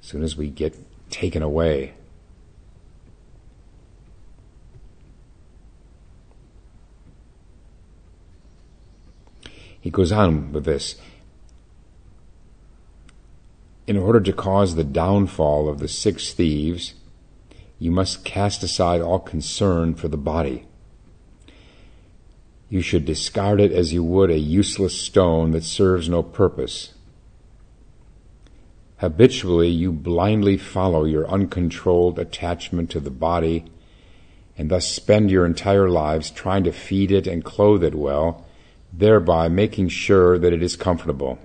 As 0.00 0.06
soon 0.06 0.22
as 0.22 0.36
we 0.36 0.48
get 0.48 0.76
taken 1.10 1.42
away, 1.42 1.94
he 9.80 9.90
goes 9.90 10.12
on 10.12 10.52
with 10.52 10.66
this 10.66 10.94
in 13.88 13.96
order 13.96 14.20
to 14.20 14.32
cause 14.32 14.76
the 14.76 14.84
downfall 14.84 15.68
of 15.68 15.80
the 15.80 15.88
six 15.88 16.32
thieves, 16.32 16.94
you 17.80 17.90
must 17.90 18.24
cast 18.24 18.62
aside 18.62 19.00
all 19.00 19.18
concern 19.18 19.96
for 19.96 20.06
the 20.06 20.16
body. 20.16 20.64
You 22.68 22.80
should 22.80 23.04
discard 23.04 23.60
it 23.60 23.72
as 23.72 23.92
you 23.92 24.02
would 24.02 24.30
a 24.30 24.38
useless 24.38 25.00
stone 25.00 25.52
that 25.52 25.64
serves 25.64 26.08
no 26.08 26.22
purpose. 26.22 26.94
Habitually, 28.98 29.68
you 29.68 29.92
blindly 29.92 30.56
follow 30.56 31.04
your 31.04 31.28
uncontrolled 31.28 32.18
attachment 32.18 32.90
to 32.90 33.00
the 33.00 33.10
body 33.10 33.64
and 34.56 34.70
thus 34.70 34.88
spend 34.88 35.30
your 35.30 35.44
entire 35.44 35.88
lives 35.88 36.30
trying 36.30 36.64
to 36.64 36.72
feed 36.72 37.10
it 37.10 37.26
and 37.26 37.44
clothe 37.44 37.84
it 37.84 37.94
well, 37.94 38.46
thereby 38.92 39.48
making 39.48 39.88
sure 39.88 40.38
that 40.38 40.52
it 40.52 40.62
is 40.62 40.76
comfortable 40.76 41.38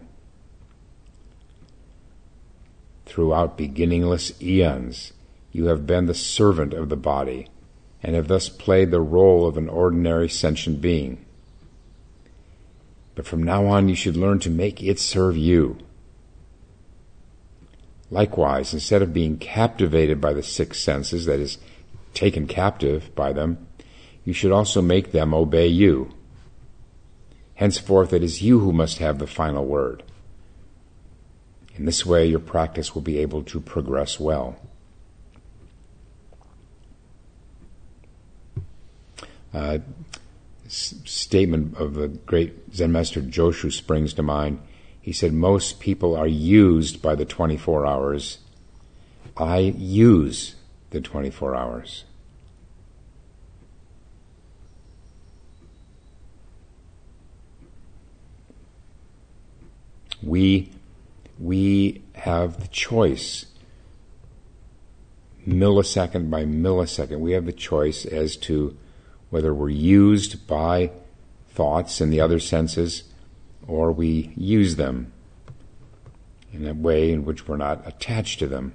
throughout 3.09 3.57
beginningless 3.57 4.39
eons, 4.39 5.13
you 5.51 5.65
have 5.65 5.87
been 5.87 6.05
the 6.05 6.13
servant 6.13 6.73
of 6.75 6.89
the 6.89 6.95
body 6.95 7.47
and 8.01 8.15
have 8.15 8.27
thus 8.27 8.49
played 8.49 8.91
the 8.91 9.01
role 9.01 9.47
of 9.47 9.57
an 9.57 9.69
ordinary 9.69 10.29
sentient 10.29 10.81
being. 10.81 11.25
But 13.15 13.27
from 13.27 13.43
now 13.43 13.65
on, 13.67 13.89
you 13.89 13.95
should 13.95 14.15
learn 14.15 14.39
to 14.39 14.49
make 14.49 14.81
it 14.81 14.99
serve 14.99 15.35
you. 15.35 15.77
Likewise, 18.11 18.73
instead 18.73 19.01
of 19.01 19.13
being 19.13 19.37
captivated 19.37 20.19
by 20.19 20.33
the 20.33 20.41
six 20.41 20.79
senses, 20.79 21.25
that 21.25 21.39
is, 21.39 21.57
taken 22.13 22.47
captive 22.47 23.13
by 23.15 23.33
them, 23.33 23.67
you 24.25 24.33
should 24.33 24.51
also 24.51 24.81
make 24.81 25.11
them 25.11 25.33
obey 25.33 25.67
you. 25.67 26.11
Henceforth, 27.55 28.13
it 28.13 28.23
is 28.23 28.41
you 28.41 28.59
who 28.59 28.71
must 28.71 28.99
have 28.99 29.19
the 29.19 29.27
final 29.27 29.65
word. 29.65 30.03
In 31.75 31.85
this 31.85 32.05
way, 32.05 32.25
your 32.25 32.39
practice 32.39 32.93
will 32.93 33.01
be 33.01 33.19
able 33.19 33.43
to 33.43 33.59
progress 33.59 34.19
well. 34.19 34.57
Uh, 39.53 39.79
statement 40.67 41.75
of 41.77 41.95
the 41.95 42.07
great 42.07 42.75
Zen 42.75 42.91
master 42.91 43.21
Joshu 43.21 43.71
springs 43.71 44.13
to 44.13 44.23
mind. 44.23 44.59
He 45.01 45.11
said, 45.11 45.33
Most 45.33 45.79
people 45.79 46.15
are 46.15 46.27
used 46.27 47.01
by 47.01 47.15
the 47.15 47.25
24 47.25 47.85
hours. 47.85 48.39
I 49.35 49.59
use 49.59 50.55
the 50.91 51.01
24 51.01 51.55
hours. 51.55 52.03
We 60.21 60.71
we 61.39 62.03
have 62.13 62.59
the 62.59 62.67
choice, 62.67 63.45
millisecond 65.47 66.29
by 66.29 66.43
millisecond, 66.43 67.19
we 67.19 67.31
have 67.31 67.45
the 67.45 67.53
choice 67.53 68.05
as 68.05 68.35
to 68.35 68.77
whether 69.29 69.53
we're 69.53 69.69
used 69.69 70.47
by 70.47 70.91
thoughts 71.49 72.01
and 72.01 72.11
the 72.11 72.21
other 72.21 72.39
senses 72.39 73.03
or 73.67 73.91
we 73.91 74.33
use 74.35 74.75
them 74.75 75.11
in 76.51 76.67
a 76.67 76.73
way 76.73 77.11
in 77.11 77.25
which 77.25 77.47
we're 77.47 77.57
not 77.57 77.87
attached 77.87 78.39
to 78.39 78.47
them. 78.47 78.73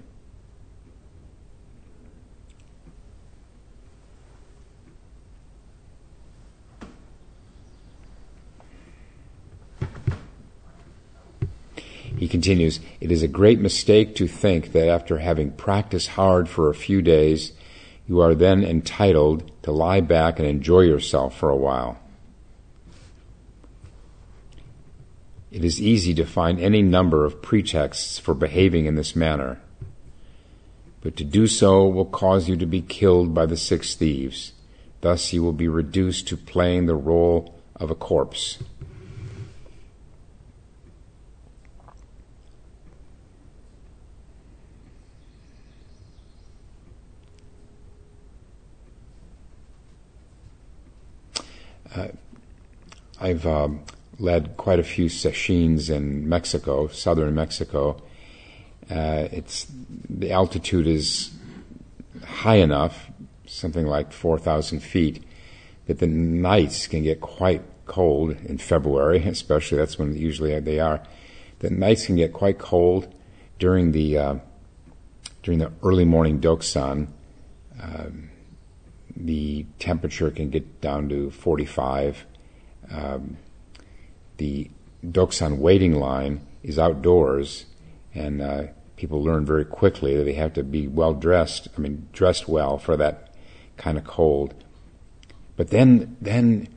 He 12.16 12.28
continues, 12.28 12.80
It 13.00 13.10
is 13.10 13.22
a 13.22 13.28
great 13.28 13.58
mistake 13.58 14.14
to 14.16 14.28
think 14.28 14.72
that 14.72 14.88
after 14.88 15.18
having 15.18 15.50
practiced 15.50 16.08
hard 16.08 16.48
for 16.48 16.70
a 16.70 16.74
few 16.74 17.02
days, 17.02 17.52
you 18.06 18.20
are 18.20 18.34
then 18.34 18.62
entitled 18.62 19.50
to 19.62 19.72
lie 19.72 20.00
back 20.00 20.38
and 20.38 20.46
enjoy 20.46 20.80
yourself 20.80 21.36
for 21.36 21.48
a 21.48 21.56
while. 21.56 21.98
It 25.50 25.64
is 25.64 25.80
easy 25.80 26.14
to 26.14 26.26
find 26.26 26.60
any 26.60 26.82
number 26.82 27.24
of 27.24 27.40
pretexts 27.40 28.18
for 28.18 28.34
behaving 28.34 28.86
in 28.86 28.96
this 28.96 29.14
manner, 29.14 29.60
but 31.00 31.16
to 31.16 31.24
do 31.24 31.46
so 31.46 31.86
will 31.86 32.06
cause 32.06 32.48
you 32.48 32.56
to 32.56 32.66
be 32.66 32.80
killed 32.80 33.32
by 33.32 33.46
the 33.46 33.56
six 33.56 33.94
thieves. 33.94 34.52
Thus, 35.00 35.32
you 35.32 35.42
will 35.42 35.52
be 35.52 35.68
reduced 35.68 36.26
to 36.28 36.36
playing 36.36 36.86
the 36.86 36.96
role 36.96 37.54
of 37.76 37.90
a 37.90 37.94
corpse. 37.94 38.58
I've 53.20 53.46
um, 53.46 53.84
led 54.18 54.56
quite 54.56 54.78
a 54.78 54.84
few 54.84 55.06
sesshins 55.06 55.90
in 55.90 56.28
Mexico, 56.28 56.88
southern 56.88 57.34
Mexico. 57.34 58.02
Uh, 58.90 59.28
it's 59.32 59.66
the 60.08 60.30
altitude 60.30 60.86
is 60.86 61.30
high 62.24 62.56
enough, 62.56 63.10
something 63.46 63.86
like 63.86 64.12
four 64.12 64.38
thousand 64.38 64.80
feet, 64.80 65.24
that 65.86 65.98
the 65.98 66.06
nights 66.06 66.86
can 66.86 67.02
get 67.02 67.20
quite 67.20 67.62
cold 67.86 68.36
in 68.44 68.58
February, 68.58 69.18
especially 69.26 69.78
that's 69.78 69.98
when 69.98 70.16
usually 70.16 70.58
they 70.60 70.80
are. 70.80 71.02
The 71.60 71.70
nights 71.70 72.06
can 72.06 72.16
get 72.16 72.32
quite 72.32 72.58
cold 72.58 73.14
during 73.58 73.92
the 73.92 74.18
uh, 74.18 74.34
during 75.42 75.60
the 75.60 75.72
early 75.82 76.04
morning 76.04 76.40
dokusan. 76.40 77.08
Um, 77.80 78.30
the 79.16 79.66
temperature 79.78 80.30
can 80.30 80.50
get 80.50 80.80
down 80.80 81.08
to 81.08 81.30
45. 81.30 82.24
Um, 82.90 83.36
the 84.36 84.70
Dokusan 85.04 85.58
waiting 85.58 85.94
line 85.94 86.46
is 86.62 86.78
outdoors, 86.78 87.66
and 88.14 88.40
uh, 88.40 88.64
people 88.96 89.22
learn 89.22 89.44
very 89.44 89.64
quickly 89.64 90.16
that 90.16 90.24
they 90.24 90.32
have 90.32 90.54
to 90.54 90.64
be 90.64 90.88
well 90.88 91.14
dressed. 91.14 91.68
I 91.76 91.80
mean, 91.80 92.08
dressed 92.12 92.48
well 92.48 92.78
for 92.78 92.96
that 92.96 93.34
kind 93.76 93.98
of 93.98 94.04
cold. 94.04 94.54
But 95.56 95.70
then, 95.70 96.16
then 96.20 96.68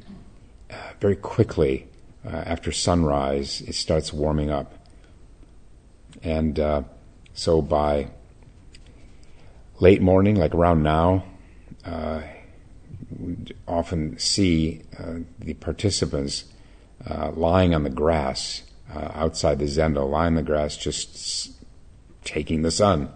uh, 0.69 0.91
very 0.99 1.15
quickly 1.15 1.87
uh, 2.25 2.29
after 2.29 2.71
sunrise, 2.71 3.61
it 3.61 3.75
starts 3.75 4.13
warming 4.13 4.51
up, 4.51 4.73
and 6.21 6.59
uh, 6.59 6.83
so 7.33 7.61
by 7.61 8.09
late 9.79 10.01
morning, 10.01 10.35
like 10.35 10.53
around 10.53 10.83
now, 10.83 11.23
we 13.19 13.37
often 13.67 14.17
see 14.17 14.81
uh, 14.99 15.19
the 15.39 15.53
participants 15.55 16.45
uh, 17.09 17.31
lying 17.31 17.73
on 17.73 17.83
the 17.83 17.89
grass 17.89 18.63
uh, 18.93 19.11
outside 19.13 19.59
the 19.59 19.65
zendo, 19.65 20.09
lying 20.09 20.27
on 20.27 20.35
the 20.35 20.41
grass, 20.43 20.77
just 20.77 21.51
taking 22.23 22.61
the 22.61 22.71
sun, 22.71 23.09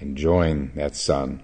enjoying 0.00 0.72
that 0.74 0.96
sun. 0.96 1.42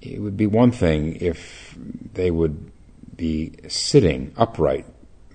It 0.00 0.20
would 0.20 0.36
be 0.36 0.46
one 0.46 0.72
thing 0.72 1.16
if 1.16 1.76
they 2.14 2.30
would 2.30 2.70
be 3.16 3.52
sitting 3.68 4.32
upright, 4.36 4.86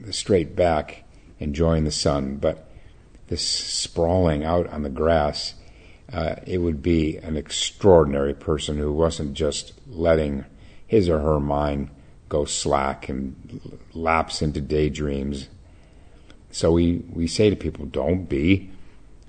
straight 0.10 0.56
back, 0.56 1.04
enjoying 1.40 1.84
the 1.84 1.92
sun, 1.92 2.38
but 2.38 2.68
this 3.28 3.48
sprawling 3.48 4.44
out 4.44 4.68
on 4.70 4.84
the 4.84 4.90
grass 4.90 5.54
uh, 6.12 6.36
it 6.46 6.60
would 6.60 6.82
be 6.82 7.18
an 7.18 7.36
extraordinary 7.36 8.34
person 8.34 8.78
who 8.78 8.92
wasn't 8.92 9.34
just 9.34 9.74
letting 9.88 10.46
his 10.88 11.10
or 11.10 11.20
her 11.20 11.40
mind 11.40 11.90
go 12.30 12.46
slack 12.46 13.10
and 13.10 13.80
lapse 13.94 14.42
into 14.42 14.62
daydreams. 14.62 15.50
So 16.52 16.72
we, 16.72 17.04
we 17.12 17.28
say 17.28 17.50
to 17.50 17.56
people, 17.56 17.86
don't 17.86 18.26
be 18.26 18.72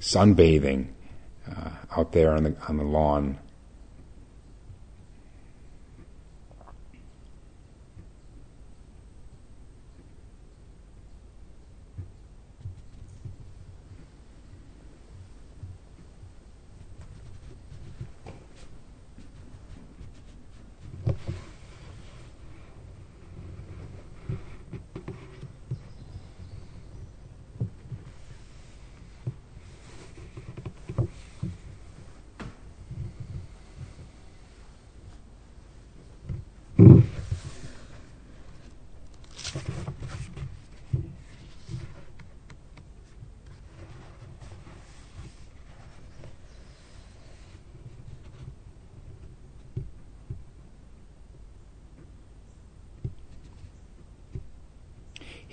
sunbathing 0.01 0.89
uh, 1.51 1.71
out 1.97 2.13
there 2.13 2.33
on 2.33 2.45
the, 2.45 2.57
on 2.69 2.77
the 2.77 2.85
lawn. 2.85 3.39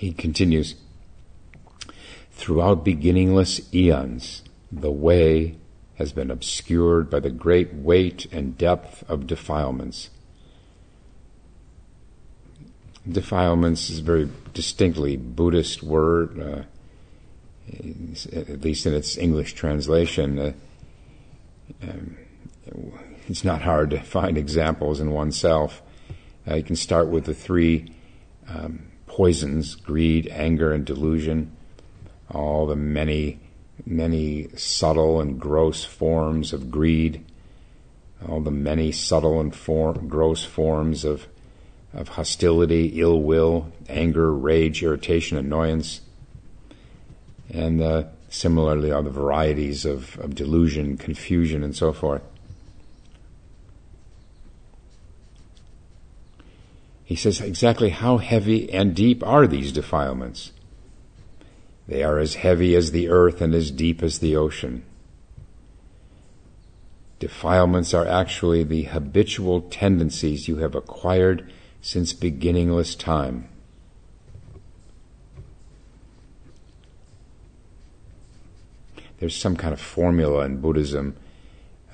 He 0.03 0.11
continues 0.33 0.73
Throughout 2.31 2.83
beginningless 2.83 3.71
eons, 3.71 4.41
the 4.71 4.91
way 4.91 5.57
has 5.97 6.11
been 6.11 6.31
obscured 6.31 7.07
by 7.07 7.19
the 7.19 7.29
great 7.29 7.71
weight 7.75 8.25
and 8.31 8.57
depth 8.57 9.03
of 9.07 9.27
defilements. 9.27 10.09
Defilements 13.07 13.91
is 13.91 13.99
a 13.99 14.01
very 14.01 14.27
distinctly 14.55 15.15
Buddhist 15.15 15.83
word, 15.83 16.39
uh, 16.39 16.63
at 18.35 18.61
least 18.61 18.87
in 18.87 18.95
its 18.95 19.15
English 19.15 19.53
translation. 19.53 20.39
Uh, 20.39 20.53
um, 21.83 22.17
it's 23.27 23.43
not 23.43 23.61
hard 23.61 23.91
to 23.91 23.99
find 23.99 24.37
examples 24.39 24.99
in 24.99 25.11
oneself. 25.11 25.83
Uh, 26.49 26.55
you 26.55 26.63
can 26.63 26.75
start 26.75 27.09
with 27.09 27.25
the 27.25 27.35
three 27.35 27.93
um, 28.49 28.87
poisons 29.13 29.75
greed, 29.75 30.27
anger, 30.29 30.73
and 30.73 30.85
delusion, 30.85 31.55
all 32.31 32.65
the 32.65 32.75
many, 32.75 33.39
many 33.85 34.47
subtle 34.55 35.21
and 35.21 35.39
gross 35.39 35.85
forms 35.85 36.51
of 36.51 36.71
greed, 36.71 37.23
all 38.27 38.41
the 38.41 38.49
many 38.49 38.91
subtle 38.91 39.39
and 39.39 39.53
gross 40.09 40.43
forms 40.43 41.05
of, 41.05 41.27
of 41.93 42.07
hostility, 42.07 42.99
ill 42.99 43.21
will, 43.21 43.71
anger, 43.87 44.33
rage, 44.33 44.81
irritation, 44.81 45.37
annoyance, 45.37 46.01
and 47.51 47.83
uh, 47.83 48.05
similarly 48.29 48.91
all 48.91 49.03
the 49.03 49.11
varieties 49.11 49.85
of, 49.85 50.17
of 50.17 50.33
delusion, 50.33 50.97
confusion, 50.97 51.63
and 51.63 51.75
so 51.75 51.93
forth. 51.93 52.23
He 57.05 57.15
says, 57.15 57.41
exactly 57.41 57.89
how 57.89 58.17
heavy 58.17 58.71
and 58.71 58.95
deep 58.95 59.23
are 59.23 59.45
these 59.45 59.71
defilements? 59.71 60.51
They 61.87 62.01
are 62.01 62.17
as 62.17 62.35
heavy 62.35 62.75
as 62.75 62.91
the 62.91 63.09
earth 63.09 63.41
and 63.41 63.53
as 63.53 63.71
deep 63.71 64.01
as 64.01 64.19
the 64.19 64.35
ocean. 64.35 64.85
Defilements 67.19 67.93
are 67.93 68.07
actually 68.07 68.63
the 68.63 68.83
habitual 68.83 69.61
tendencies 69.61 70.47
you 70.47 70.57
have 70.57 70.75
acquired 70.75 71.51
since 71.81 72.13
beginningless 72.13 72.95
time. 72.95 73.49
There's 79.19 79.35
some 79.35 79.55
kind 79.55 79.73
of 79.73 79.79
formula 79.79 80.43
in 80.43 80.59
Buddhism 80.59 81.15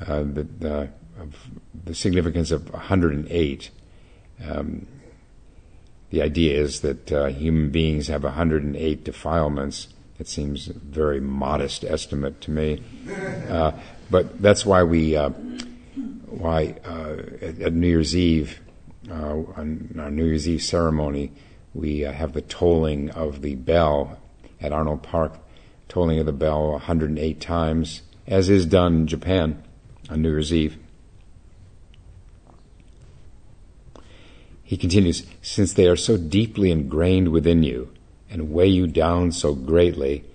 uh, 0.08 0.24
uh, 0.64 0.88
of 1.20 1.50
the 1.86 1.94
significance 1.94 2.50
of 2.50 2.72
108. 2.72 3.70
Um, 4.44 4.88
the 6.10 6.22
idea 6.22 6.60
is 6.60 6.82
that 6.82 7.12
uh, 7.12 7.26
human 7.28 7.70
beings 7.70 8.08
have 8.08 8.24
108 8.24 9.04
defilements. 9.04 9.90
It 10.18 10.28
seems 10.28 10.68
a 10.68 10.74
very 10.74 11.20
modest 11.20 11.84
estimate 11.84 12.42
to 12.42 12.52
me, 12.52 12.84
uh, 13.48 13.72
but 14.10 14.42
that's 14.42 14.66
why 14.66 14.84
we, 14.84 15.16
uh, 15.16 15.30
why 15.30 16.76
uh, 16.86 17.18
at, 17.42 17.62
at, 17.62 17.74
New 17.74 17.88
Year's 17.88 18.16
Eve, 18.16 18.60
uh, 19.10 19.14
on 19.14 19.96
our 20.00 20.12
New 20.12 20.26
Year's 20.26 20.48
Eve 20.50 20.62
ceremony, 20.62 21.32
we 21.74 22.06
uh, 22.06 22.12
have 22.12 22.34
the 22.34 22.42
tolling 22.42 23.12
of 23.12 23.42
the 23.42 23.56
bell 23.56 24.20
at 24.60 24.74
Arnold 24.74 25.04
Park, 25.04 25.38
tolling 25.88 26.20
of 26.20 26.26
the 26.26 26.34
bell 26.34 26.72
108 26.72 27.40
times, 27.40 28.02
as 28.28 28.50
is 28.50 28.66
done 28.66 28.96
in 28.96 29.08
Japan 29.08 29.64
on 30.10 30.22
New 30.22 30.30
Year's 30.30 30.54
Eve. 30.54 30.78
He 34.70 34.78
continues, 34.78 35.26
since 35.42 35.74
they 35.74 35.88
are 35.88 35.96
so 35.96 36.16
deeply 36.16 36.70
ingrained 36.70 37.30
within 37.30 37.64
you 37.64 37.90
and 38.30 38.52
weigh 38.52 38.68
you 38.68 38.86
down 38.86 39.32
so 39.32 39.56
greatly, 39.56 40.26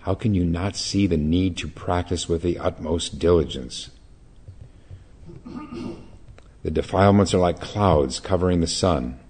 how 0.00 0.16
can 0.16 0.34
you 0.34 0.44
not 0.44 0.74
see 0.74 1.06
the 1.06 1.16
need 1.16 1.56
to 1.58 1.68
practice 1.68 2.28
with 2.28 2.42
the 2.42 2.58
utmost 2.58 3.20
diligence? 3.20 3.90
The 6.64 6.72
defilements 6.72 7.32
are 7.34 7.38
like 7.38 7.60
clouds 7.60 8.18
covering 8.18 8.60
the 8.60 8.66
sun. 8.66 9.20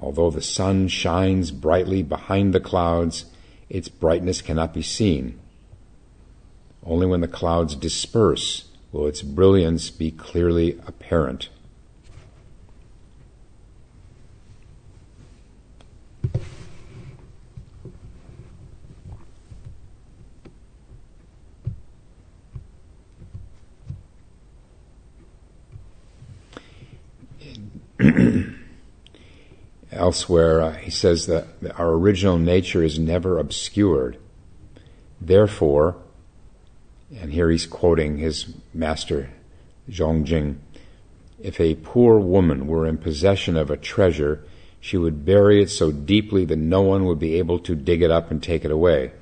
Although 0.00 0.32
the 0.32 0.42
sun 0.42 0.88
shines 0.88 1.52
brightly 1.52 2.02
behind 2.02 2.52
the 2.52 2.58
clouds, 2.58 3.26
its 3.70 3.88
brightness 3.88 4.42
cannot 4.42 4.74
be 4.74 4.82
seen. 4.82 5.38
Only 6.84 7.06
when 7.06 7.20
the 7.20 7.28
clouds 7.28 7.76
disperse 7.76 8.64
will 8.90 9.06
its 9.06 9.22
brilliance 9.22 9.90
be 9.90 10.10
clearly 10.10 10.76
apparent. 10.88 11.50
Elsewhere, 29.92 30.60
uh, 30.60 30.72
he 30.74 30.90
says 30.90 31.26
that 31.26 31.46
our 31.76 31.92
original 31.92 32.38
nature 32.38 32.82
is 32.82 32.98
never 32.98 33.38
obscured. 33.38 34.18
Therefore, 35.20 35.96
and 37.16 37.32
here 37.32 37.50
he's 37.50 37.66
quoting 37.66 38.18
his 38.18 38.54
master, 38.72 39.30
Zhongjing, 39.90 40.58
if 41.40 41.60
a 41.60 41.76
poor 41.76 42.18
woman 42.18 42.66
were 42.66 42.86
in 42.86 42.98
possession 42.98 43.56
of 43.56 43.70
a 43.70 43.76
treasure, 43.76 44.44
she 44.80 44.96
would 44.96 45.24
bury 45.24 45.62
it 45.62 45.70
so 45.70 45.90
deeply 45.90 46.44
that 46.44 46.56
no 46.56 46.82
one 46.82 47.04
would 47.06 47.18
be 47.18 47.38
able 47.38 47.58
to 47.60 47.74
dig 47.74 48.02
it 48.02 48.10
up 48.10 48.30
and 48.30 48.42
take 48.42 48.64
it 48.64 48.70
away. 48.70 49.12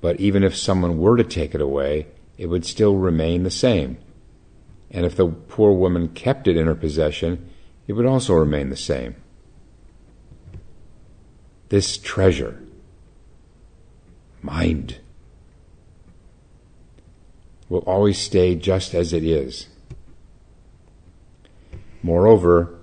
But 0.00 0.20
even 0.20 0.44
if 0.44 0.56
someone 0.56 0.98
were 0.98 1.16
to 1.16 1.24
take 1.24 1.54
it 1.54 1.60
away, 1.60 2.06
it 2.38 2.46
would 2.46 2.66
still 2.66 2.96
remain 2.96 3.42
the 3.42 3.50
same 3.50 3.98
and 4.96 5.04
if 5.04 5.14
the 5.14 5.26
poor 5.26 5.72
woman 5.72 6.08
kept 6.08 6.48
it 6.48 6.56
in 6.56 6.66
her 6.66 6.74
possession, 6.74 7.46
it 7.86 7.92
would 7.92 8.06
also 8.06 8.32
remain 8.32 8.70
the 8.70 8.76
same. 8.76 9.14
This 11.68 11.98
treasure, 11.98 12.62
mind, 14.40 15.00
will 17.68 17.80
always 17.80 18.16
stay 18.16 18.54
just 18.54 18.94
as 18.94 19.12
it 19.12 19.22
is. 19.22 19.68
Moreover, 22.02 22.78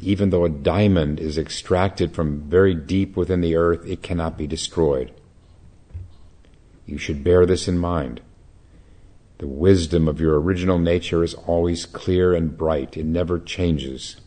even 0.00 0.30
though 0.30 0.44
a 0.44 0.50
diamond 0.50 1.20
is 1.20 1.38
extracted 1.38 2.12
from 2.12 2.40
very 2.40 2.74
deep 2.74 3.16
within 3.16 3.40
the 3.40 3.54
earth, 3.54 3.86
it 3.86 4.02
cannot 4.02 4.36
be 4.36 4.48
destroyed. 4.48 5.12
You 6.86 6.98
should 6.98 7.22
bear 7.22 7.46
this 7.46 7.68
in 7.68 7.78
mind. 7.78 8.20
The 9.42 9.48
wisdom 9.48 10.06
of 10.06 10.20
your 10.20 10.40
original 10.40 10.78
nature 10.78 11.24
is 11.24 11.34
always 11.34 11.84
clear 11.84 12.32
and 12.32 12.56
bright, 12.56 12.96
it 12.96 13.04
never 13.04 13.40
changes. 13.40 14.18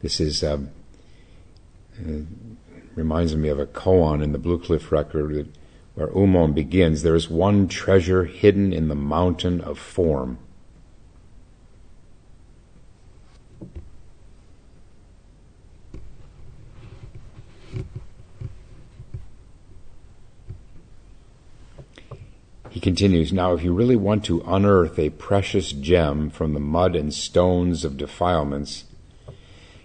This 0.00 0.18
is 0.18 0.42
um, 0.42 0.70
uh, 2.00 2.22
reminds 2.94 3.36
me 3.36 3.50
of 3.50 3.60
a 3.60 3.66
koan 3.66 4.22
in 4.22 4.32
the 4.32 4.38
Blue 4.38 4.58
Cliff 4.58 4.90
record 4.90 5.52
where 5.94 6.08
Umon 6.16 6.54
begins. 6.54 7.02
There 7.02 7.14
is 7.14 7.28
one 7.28 7.68
treasure 7.68 8.24
hidden 8.24 8.72
in 8.72 8.88
the 8.88 8.94
mountain 8.94 9.60
of 9.60 9.78
form. 9.78 10.38
He 22.74 22.80
continues, 22.80 23.32
Now, 23.32 23.54
if 23.54 23.62
you 23.62 23.72
really 23.72 23.94
want 23.94 24.24
to 24.24 24.42
unearth 24.44 24.98
a 24.98 25.10
precious 25.10 25.70
gem 25.70 26.28
from 26.28 26.54
the 26.54 26.60
mud 26.60 26.96
and 26.96 27.14
stones 27.14 27.84
of 27.84 27.96
defilements, 27.96 28.82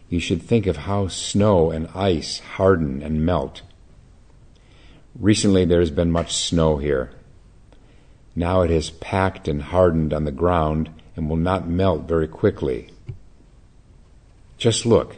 you 0.10 0.19
should 0.19 0.41
think 0.41 0.65
of 0.65 0.75
how 0.75 1.08
snow 1.08 1.69
and 1.69 1.88
ice 1.93 2.39
harden 2.39 3.04
and 3.04 3.23
melt. 3.23 3.62
Recently, 5.13 5.65
there 5.65 5.82
has 5.82 5.91
been 5.91 6.12
much 6.12 6.36
snow 6.36 6.78
here. 6.78 7.12
Now 8.36 8.63
it 8.63 8.71
has 8.71 8.89
packed 8.89 9.47
and 9.47 9.62
hardened 9.62 10.12
on 10.12 10.23
the 10.23 10.32
ground 10.32 10.89
and 11.15 11.30
will 11.30 11.38
not 11.38 11.69
melt 11.69 12.08
very 12.08 12.28
quickly. 12.28 12.89
Just 14.58 14.88
look. 14.88 15.17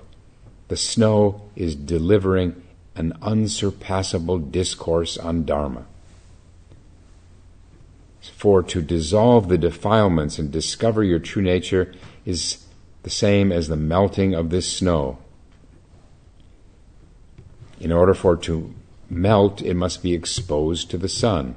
The 0.68 0.76
snow 0.76 1.50
is 1.56 1.78
delivering 1.78 2.62
an 2.98 3.14
unsurpassable 3.22 4.40
discourse 4.40 5.18
on 5.18 5.46
Dharma. 5.46 5.86
For 8.22 8.62
to 8.64 8.82
dissolve 8.84 9.50
the 9.50 9.58
defilements 9.58 10.38
and 10.38 10.52
discover 10.52 11.04
your 11.04 11.20
true 11.20 11.42
nature 11.42 11.94
is 12.24 12.66
the 13.02 13.10
same 13.10 13.52
as 13.52 13.68
the 13.68 13.76
melting 13.76 14.36
of 14.36 14.52
this 14.52 14.72
snow. 14.72 15.18
In 17.80 17.92
order 17.92 18.14
for 18.14 18.36
it 18.36 18.44
to 18.44 18.76
melt, 19.10 19.64
it 19.64 19.74
must 19.74 20.04
be 20.04 20.14
exposed 20.14 20.92
to 20.92 21.00
the 21.00 21.10
sun. 21.10 21.56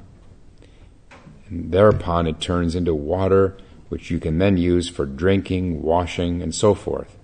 And 1.48 1.70
thereupon 1.70 2.27
it 2.27 2.40
turns 2.40 2.74
into 2.74 2.94
water 2.94 3.59
which 3.90 4.11
you 4.11 4.18
can 4.18 4.38
then 4.38 4.57
use 4.57 4.88
for 4.88 5.05
drinking, 5.05 5.83
washing, 5.83 6.42
and 6.42 6.55
so 6.55 6.74
forth. 6.74 7.18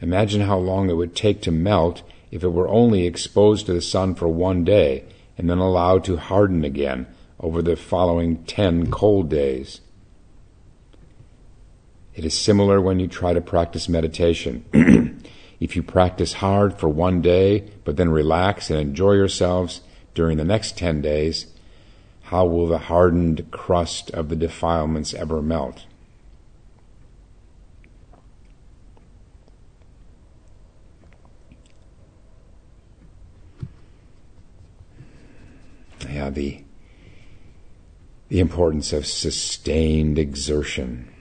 Imagine 0.00 0.42
how 0.42 0.56
long 0.56 0.88
it 0.88 0.94
would 0.94 1.16
take 1.16 1.42
to 1.42 1.50
melt 1.50 2.02
if 2.30 2.44
it 2.44 2.48
were 2.48 2.68
only 2.68 3.06
exposed 3.06 3.66
to 3.66 3.74
the 3.74 3.82
sun 3.82 4.14
for 4.14 4.28
one 4.28 4.64
day 4.64 5.04
and 5.36 5.50
then 5.50 5.58
allowed 5.58 6.04
to 6.04 6.16
harden 6.16 6.64
again 6.64 7.06
over 7.40 7.62
the 7.62 7.76
following 7.76 8.44
ten 8.44 8.90
cold 8.90 9.28
days. 9.28 9.80
It 12.14 12.24
is 12.24 12.38
similar 12.38 12.80
when 12.80 13.00
you 13.00 13.08
try 13.08 13.32
to 13.32 13.40
practice 13.40 13.88
meditation. 13.88 14.64
if 15.60 15.74
you 15.74 15.82
practice 15.82 16.34
hard 16.34 16.78
for 16.78 16.88
one 16.88 17.22
day, 17.22 17.70
but 17.84 17.96
then 17.96 18.10
relax 18.10 18.70
and 18.70 18.78
enjoy 18.78 19.12
yourselves 19.12 19.80
during 20.14 20.36
the 20.36 20.44
next 20.44 20.76
ten 20.76 21.00
days, 21.00 21.46
how 22.24 22.44
will 22.44 22.66
the 22.66 22.78
hardened 22.78 23.50
crust 23.50 24.10
of 24.10 24.28
the 24.28 24.36
defilements 24.36 25.14
ever 25.14 25.40
melt? 25.40 25.84
Yeah, 36.08 36.30
the 36.30 36.62
the 38.30 38.38
importance 38.38 38.92
of 38.92 39.04
sustained 39.04 40.18
exertion. 40.18 41.12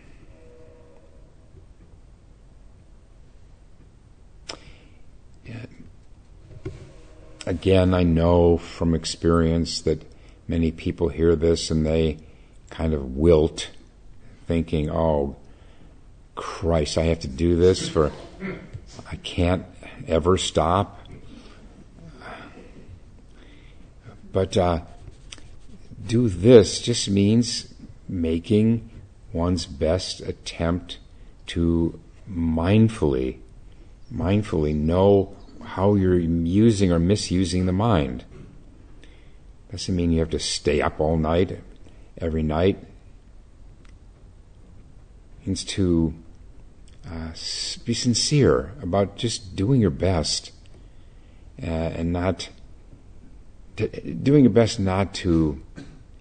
Again, 7.47 7.95
I 7.95 8.03
know 8.03 8.59
from 8.59 8.93
experience 8.93 9.81
that 9.81 10.05
many 10.47 10.71
people 10.71 11.09
hear 11.09 11.35
this 11.35 11.71
and 11.71 11.83
they 11.83 12.19
kind 12.69 12.93
of 12.93 13.17
wilt, 13.17 13.71
thinking, 14.45 14.91
oh, 14.91 15.35
Christ, 16.35 16.99
I 16.99 17.05
have 17.05 17.19
to 17.21 17.27
do 17.27 17.55
this 17.55 17.89
for, 17.89 18.11
I 19.11 19.15
can't 19.15 19.65
ever 20.07 20.37
stop. 20.37 20.99
But 24.31 24.55
uh, 24.55 24.81
do 26.09 26.27
this 26.27 26.81
just 26.81 27.07
means 27.07 27.71
making 28.09 28.89
one's 29.31 29.67
best 29.67 30.21
attempt 30.21 30.97
to 31.45 31.99
mindfully, 32.29 33.37
mindfully 34.11 34.75
know 34.75 35.35
how 35.63 35.93
you're 35.93 36.17
using 36.17 36.91
or 36.91 36.97
misusing 36.97 37.67
the 37.67 37.71
mind. 37.71 38.25
Doesn't 39.71 39.95
mean 39.95 40.11
you 40.11 40.19
have 40.19 40.31
to 40.31 40.39
stay 40.39 40.81
up 40.81 40.99
all 40.99 41.15
night, 41.15 41.61
every 42.17 42.41
night. 42.41 42.83
It 45.41 45.47
means 45.47 45.63
to 45.65 46.15
uh, 47.07 47.33
be 47.85 47.93
sincere 47.93 48.73
about 48.81 49.15
just 49.15 49.55
doing 49.55 49.79
your 49.79 49.91
best 49.91 50.51
uh, 51.61 51.65
and 51.67 52.11
not 52.11 52.49
doing 53.77 54.43
your 54.43 54.51
best 54.51 54.79
not 54.79 55.13
to 55.13 55.61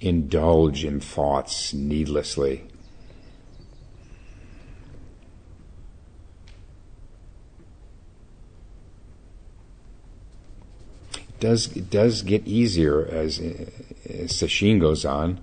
indulge 0.00 0.84
in 0.84 1.00
thoughts 1.00 1.74
needlessly. 1.74 2.64
It 11.14 11.40
does 11.40 11.76
it 11.76 11.90
does 11.90 12.22
get 12.22 12.46
easier 12.46 13.06
as, 13.06 13.38
as 13.38 14.32
sesshin 14.32 14.80
goes 14.80 15.04
on. 15.04 15.40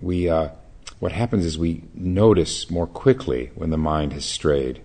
We 0.00 0.28
uh, 0.28 0.50
what 0.98 1.12
happens 1.12 1.44
is 1.44 1.58
we 1.58 1.82
notice 1.94 2.70
more 2.70 2.86
quickly 2.86 3.50
when 3.54 3.70
the 3.70 3.76
mind 3.76 4.12
has 4.12 4.24
strayed. 4.24 4.82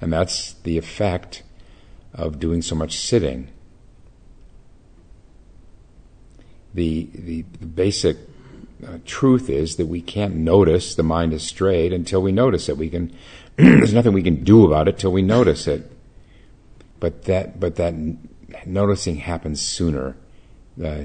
And 0.00 0.12
that's 0.12 0.52
the 0.52 0.76
effect 0.76 1.42
of 2.16 2.40
doing 2.40 2.62
so 2.62 2.74
much 2.74 2.96
sitting. 2.98 3.48
The, 6.74 7.08
the, 7.14 7.42
the 7.60 7.66
basic 7.66 8.16
uh, 8.86 8.98
truth 9.04 9.48
is 9.48 9.76
that 9.76 9.86
we 9.86 10.02
can't 10.02 10.34
notice 10.34 10.94
the 10.94 11.02
mind 11.02 11.32
is 11.32 11.42
strayed 11.42 11.92
until 11.92 12.20
we 12.20 12.32
notice 12.32 12.68
it. 12.68 12.76
We 12.76 12.90
can, 12.90 13.14
there's 13.56 13.94
nothing 13.94 14.12
we 14.12 14.22
can 14.22 14.44
do 14.44 14.66
about 14.66 14.88
it 14.88 14.98
till 14.98 15.12
we 15.12 15.22
notice 15.22 15.66
it. 15.66 15.90
But 17.00 17.24
that, 17.24 17.60
but 17.60 17.76
that 17.76 17.94
noticing 18.66 19.16
happens 19.16 19.60
sooner 19.60 20.16
uh, 20.82 21.04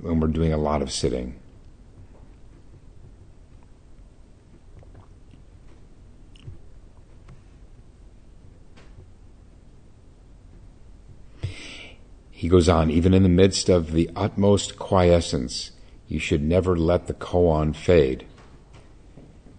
when 0.00 0.20
we're 0.20 0.28
doing 0.28 0.52
a 0.52 0.58
lot 0.58 0.82
of 0.82 0.92
sitting. 0.92 1.38
He 12.42 12.48
goes 12.48 12.68
on, 12.68 12.90
even 12.90 13.14
in 13.14 13.22
the 13.22 13.28
midst 13.28 13.68
of 13.68 13.92
the 13.92 14.10
utmost 14.16 14.76
quiescence, 14.76 15.70
you 16.08 16.18
should 16.18 16.42
never 16.42 16.76
let 16.76 17.06
the 17.06 17.14
koan 17.14 17.72
fade. 17.72 18.26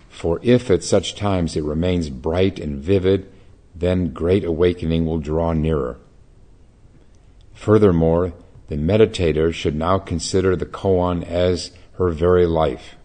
For 0.10 0.42
if 0.44 0.70
at 0.70 0.84
such 0.84 1.16
times 1.16 1.56
it 1.56 1.64
remains 1.64 2.10
bright 2.10 2.60
and 2.60 2.84
vivid, 2.84 3.32
then 3.74 4.12
great 4.12 4.44
awakening 4.44 5.06
will 5.06 5.20
draw 5.20 5.54
nearer. 5.54 5.98
Furthermore, 7.54 8.34
the 8.68 8.76
meditator 8.76 9.54
should 9.54 9.76
now 9.76 9.98
consider 9.98 10.58
the 10.58 10.66
koan 10.66 11.24
as 11.24 11.72
her 11.94 12.10
very 12.10 12.46
life. 12.46 12.98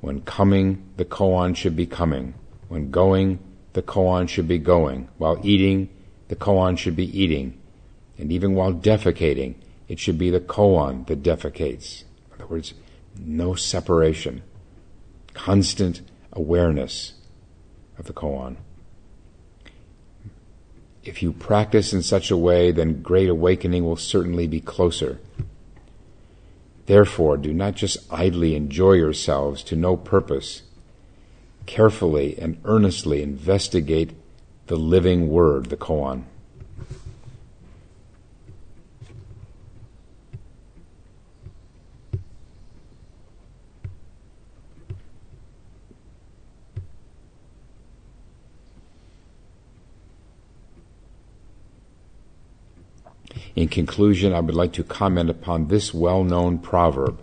When 0.00 0.22
coming, 0.22 0.82
the 0.96 1.04
koan 1.04 1.54
should 1.54 1.76
be 1.76 1.86
coming. 1.86 2.34
When 2.66 2.90
going, 2.90 3.38
the 3.74 3.82
koan 3.82 4.28
should 4.28 4.48
be 4.48 4.58
going. 4.58 5.08
While 5.18 5.38
eating, 5.44 5.88
the 6.26 6.34
koan 6.34 6.76
should 6.76 6.96
be 6.96 7.16
eating 7.16 7.60
and 8.18 8.32
even 8.32 8.54
while 8.54 8.72
defecating, 8.72 9.56
it 9.88 9.98
should 9.98 10.18
be 10.18 10.30
the 10.30 10.40
koan 10.40 11.06
that 11.06 11.22
defecates. 11.22 12.04
In 12.28 12.34
other 12.34 12.46
words, 12.46 12.74
no 13.18 13.54
separation, 13.54 14.42
constant 15.34 16.02
awareness 16.32 17.14
of 17.98 18.06
the 18.06 18.12
koan. 18.12 18.56
If 21.04 21.22
you 21.22 21.32
practice 21.32 21.92
in 21.92 22.02
such 22.02 22.30
a 22.30 22.36
way, 22.36 22.72
then 22.72 23.00
great 23.00 23.28
awakening 23.28 23.84
will 23.84 23.96
certainly 23.96 24.48
be 24.48 24.60
closer. 24.60 25.20
Therefore, 26.86 27.36
do 27.36 27.52
not 27.52 27.74
just 27.74 28.12
idly 28.12 28.54
enjoy 28.54 28.92
yourselves 28.92 29.62
to 29.64 29.76
no 29.76 29.96
purpose. 29.96 30.62
Carefully 31.64 32.36
and 32.38 32.58
earnestly 32.64 33.22
investigate 33.22 34.14
the 34.66 34.76
living 34.76 35.28
word, 35.28 35.66
the 35.66 35.76
koan. 35.76 36.24
In 53.56 53.68
conclusion, 53.68 54.34
I 54.34 54.40
would 54.40 54.54
like 54.54 54.74
to 54.74 54.84
comment 54.84 55.30
upon 55.30 55.68
this 55.68 55.94
well 55.94 56.22
known 56.22 56.58
proverb. 56.58 57.22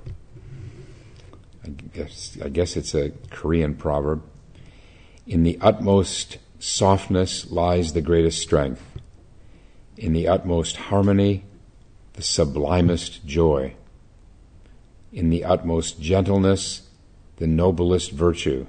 I 1.64 1.70
guess, 1.70 2.38
I 2.44 2.50
guess 2.50 2.76
it's 2.76 2.96
a 2.96 3.12
Korean 3.30 3.76
proverb. 3.76 4.24
In 5.28 5.44
the 5.44 5.60
utmost 5.62 6.40
softness 6.58 7.52
lies 7.52 7.94
the 7.94 8.02
greatest 8.02 8.42
strength. 8.42 8.84
In 9.96 10.14
the 10.14 10.28
utmost 10.28 10.76
harmony, 10.76 11.46
the 12.14 12.24
sublimest 12.24 13.26
joy. 13.28 13.76
In 15.14 15.30
the 15.30 15.46
utmost 15.46 16.02
gentleness, 16.02 16.90
the 17.38 17.46
noblest 17.46 18.12
virtue. 18.12 18.66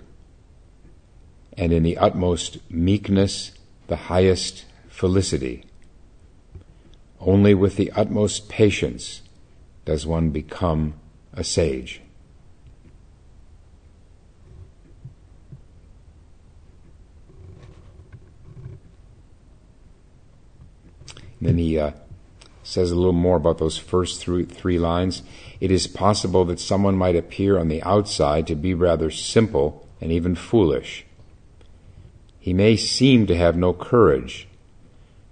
And 1.56 1.72
in 1.72 1.82
the 1.82 1.96
utmost 1.96 2.58
meekness, 2.70 3.52
the 3.86 3.96
highest 3.96 4.66
felicity. 4.88 5.64
Only 7.24 7.54
with 7.54 7.76
the 7.76 7.90
utmost 7.92 8.50
patience 8.50 9.22
does 9.86 10.06
one 10.06 10.28
become 10.28 10.94
a 11.32 11.42
sage. 11.42 12.02
Then 21.40 21.58
he 21.58 21.78
uh, 21.78 21.92
says 22.62 22.90
a 22.90 22.94
little 22.94 23.12
more 23.12 23.36
about 23.36 23.58
those 23.58 23.78
first 23.78 24.22
three 24.22 24.78
lines. 24.78 25.22
It 25.60 25.70
is 25.70 25.86
possible 25.86 26.44
that 26.46 26.60
someone 26.60 26.96
might 26.96 27.16
appear 27.16 27.58
on 27.58 27.68
the 27.68 27.82
outside 27.82 28.46
to 28.46 28.54
be 28.54 28.74
rather 28.74 29.10
simple 29.10 29.86
and 30.00 30.12
even 30.12 30.34
foolish. 30.34 31.06
He 32.38 32.52
may 32.52 32.76
seem 32.76 33.26
to 33.26 33.36
have 33.36 33.56
no 33.56 33.72
courage, 33.72 34.46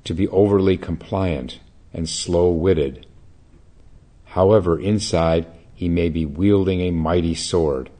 to 0.05 0.15
be 0.15 0.29
overly 0.29 0.77
compliant, 0.79 1.61
and 1.93 2.09
slow 2.09 2.51
witted, 2.51 3.07
However, 4.33 4.81
inside 4.81 5.47
he 5.75 5.91
may 5.91 6.09
be 6.09 6.25
wielding 6.25 6.81
a 6.81 6.91
mighty 6.91 7.35
sword. 7.35 7.91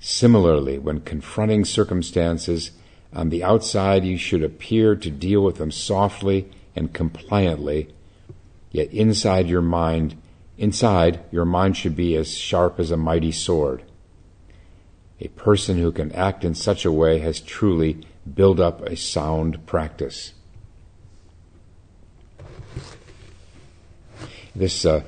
Similarly, 0.00 0.76
when 0.76 1.02
confronting 1.02 1.64
circumstances, 1.64 2.72
on 3.12 3.28
the 3.28 3.44
outside 3.44 4.04
you 4.04 4.18
should 4.18 4.42
appear 4.42 4.96
to 4.96 5.08
deal 5.08 5.40
with 5.44 5.58
them 5.58 5.70
softly 5.70 6.50
and 6.74 6.92
compliantly, 6.92 7.94
yet 8.72 8.92
inside 8.92 9.48
your 9.48 9.62
mind, 9.62 10.16
inside 10.58 11.20
your 11.30 11.44
mind 11.44 11.76
should 11.76 11.94
be 11.94 12.16
as 12.16 12.36
sharp 12.36 12.80
as 12.80 12.90
a 12.90 12.96
mighty 12.96 13.30
sword. 13.30 13.84
A 15.20 15.28
person 15.28 15.78
who 15.78 15.92
can 15.92 16.10
act 16.10 16.44
in 16.44 16.56
such 16.56 16.84
a 16.84 16.90
way 16.90 17.20
has 17.20 17.38
truly 17.38 18.00
built 18.34 18.58
up 18.58 18.82
a 18.82 18.96
sound 18.96 19.64
practice. 19.64 20.32
This 24.54 24.84
uh, 24.84 25.02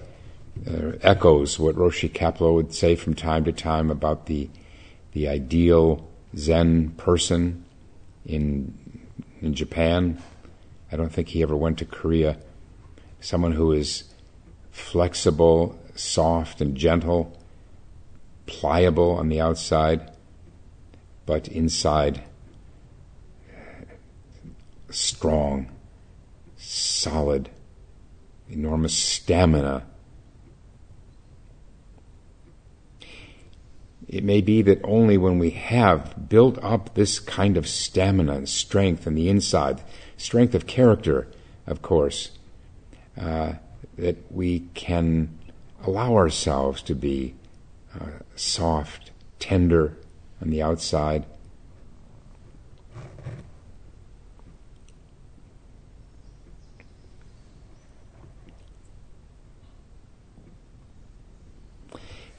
uh, 0.66 0.92
echoes 1.02 1.58
what 1.58 1.76
Roshi 1.76 2.10
Kapleau 2.10 2.54
would 2.54 2.74
say 2.74 2.96
from 2.96 3.14
time 3.14 3.44
to 3.44 3.52
time 3.52 3.90
about 3.90 4.26
the 4.26 4.48
the 5.12 5.28
ideal 5.28 6.08
Zen 6.36 6.90
person 6.90 7.64
in 8.24 8.76
in 9.40 9.54
Japan. 9.54 10.22
I 10.90 10.96
don't 10.96 11.12
think 11.12 11.28
he 11.28 11.42
ever 11.42 11.56
went 11.56 11.78
to 11.78 11.84
Korea. 11.84 12.38
Someone 13.20 13.52
who 13.52 13.72
is 13.72 14.04
flexible, 14.70 15.78
soft, 15.94 16.60
and 16.60 16.76
gentle, 16.76 17.36
pliable 18.46 19.12
on 19.12 19.28
the 19.28 19.40
outside, 19.40 20.10
but 21.24 21.48
inside 21.48 22.22
strong, 24.90 25.70
solid, 26.56 27.50
enormous 28.50 28.94
stamina. 28.94 29.84
It 34.08 34.22
may 34.22 34.40
be 34.40 34.62
that 34.62 34.80
only 34.84 35.18
when 35.18 35.38
we 35.38 35.50
have 35.50 36.28
built 36.28 36.62
up 36.62 36.94
this 36.94 37.18
kind 37.18 37.56
of 37.56 37.66
stamina 37.66 38.34
and 38.34 38.48
strength 38.48 39.06
in 39.06 39.16
the 39.16 39.28
inside, 39.28 39.82
strength 40.16 40.54
of 40.54 40.66
character, 40.66 41.26
of 41.66 41.82
course, 41.82 42.30
uh, 43.20 43.54
that 43.98 44.16
we 44.30 44.60
can 44.74 45.36
allow 45.84 46.14
ourselves 46.14 46.82
to 46.82 46.94
be 46.94 47.34
uh, 47.98 48.06
soft, 48.36 49.10
tender 49.38 49.96
on 50.40 50.50
the 50.50 50.62
outside. 50.62 51.24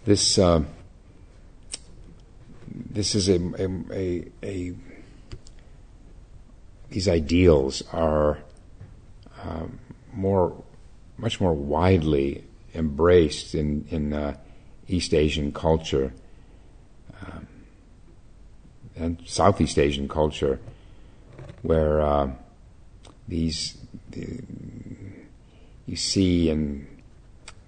This 0.07 0.39
uh, 0.39 0.63
this 2.71 3.13
is 3.13 3.27
a, 3.27 3.35
a, 3.35 3.67
a, 3.91 4.25
a, 4.41 4.73
these 6.89 7.09
ideals 7.09 7.83
are 7.91 8.37
um, 9.43 9.79
more 10.13 10.63
much 11.17 11.41
more 11.41 11.53
widely 11.53 12.45
embraced 12.73 13.53
in 13.53 13.85
in 13.89 14.13
uh, 14.13 14.37
East 14.87 15.13
Asian 15.13 15.51
culture 15.51 16.13
um, 17.25 17.45
and 18.95 19.21
Southeast 19.25 19.77
Asian 19.77 20.07
culture, 20.07 20.61
where 21.63 21.99
uh, 21.99 22.31
these 23.27 23.77
the, 24.11 24.39
you 25.85 25.97
see 25.97 26.49
in 26.49 26.87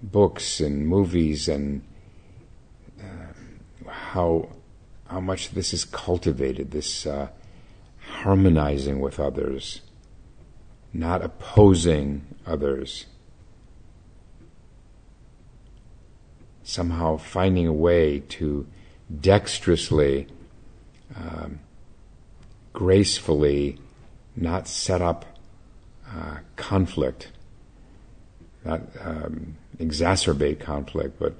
books 0.02 0.60
and 0.60 0.88
movies 0.88 1.46
and 1.46 1.82
how 4.12 4.48
how 5.06 5.20
much 5.20 5.50
this 5.50 5.74
is 5.74 5.84
cultivated, 5.84 6.70
this 6.70 7.06
uh, 7.06 7.28
harmonizing 8.22 9.00
with 9.00 9.18
others, 9.18 9.80
not 10.92 11.22
opposing 11.22 12.22
others. 12.46 13.06
somehow 16.70 17.16
finding 17.16 17.66
a 17.66 17.72
way 17.72 18.20
to 18.20 18.66
dexterously, 19.20 20.28
um, 21.16 21.58
gracefully, 22.72 23.78
not 24.36 24.68
set 24.68 25.02
up 25.02 25.24
uh, 26.08 26.36
conflict, 26.54 27.32
not 28.64 28.80
um, 29.00 29.56
exacerbate 29.78 30.60
conflict, 30.60 31.18
but 31.18 31.34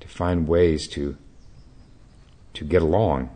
to 0.00 0.08
find 0.08 0.46
ways 0.46 0.86
to 0.86 1.16
to 2.54 2.64
get 2.64 2.82
along. 2.82 3.30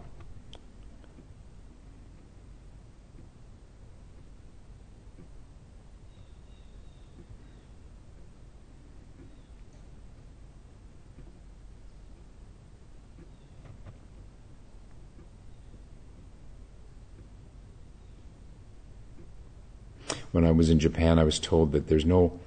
when 20.39 20.45
I 20.45 20.53
was 20.53 20.71
in 20.71 20.79
Japan, 20.79 21.19
I 21.19 21.25
was 21.25 21.39
told 21.41 21.73
that 21.73 21.89
there's 21.89 22.05
no, 22.05 22.39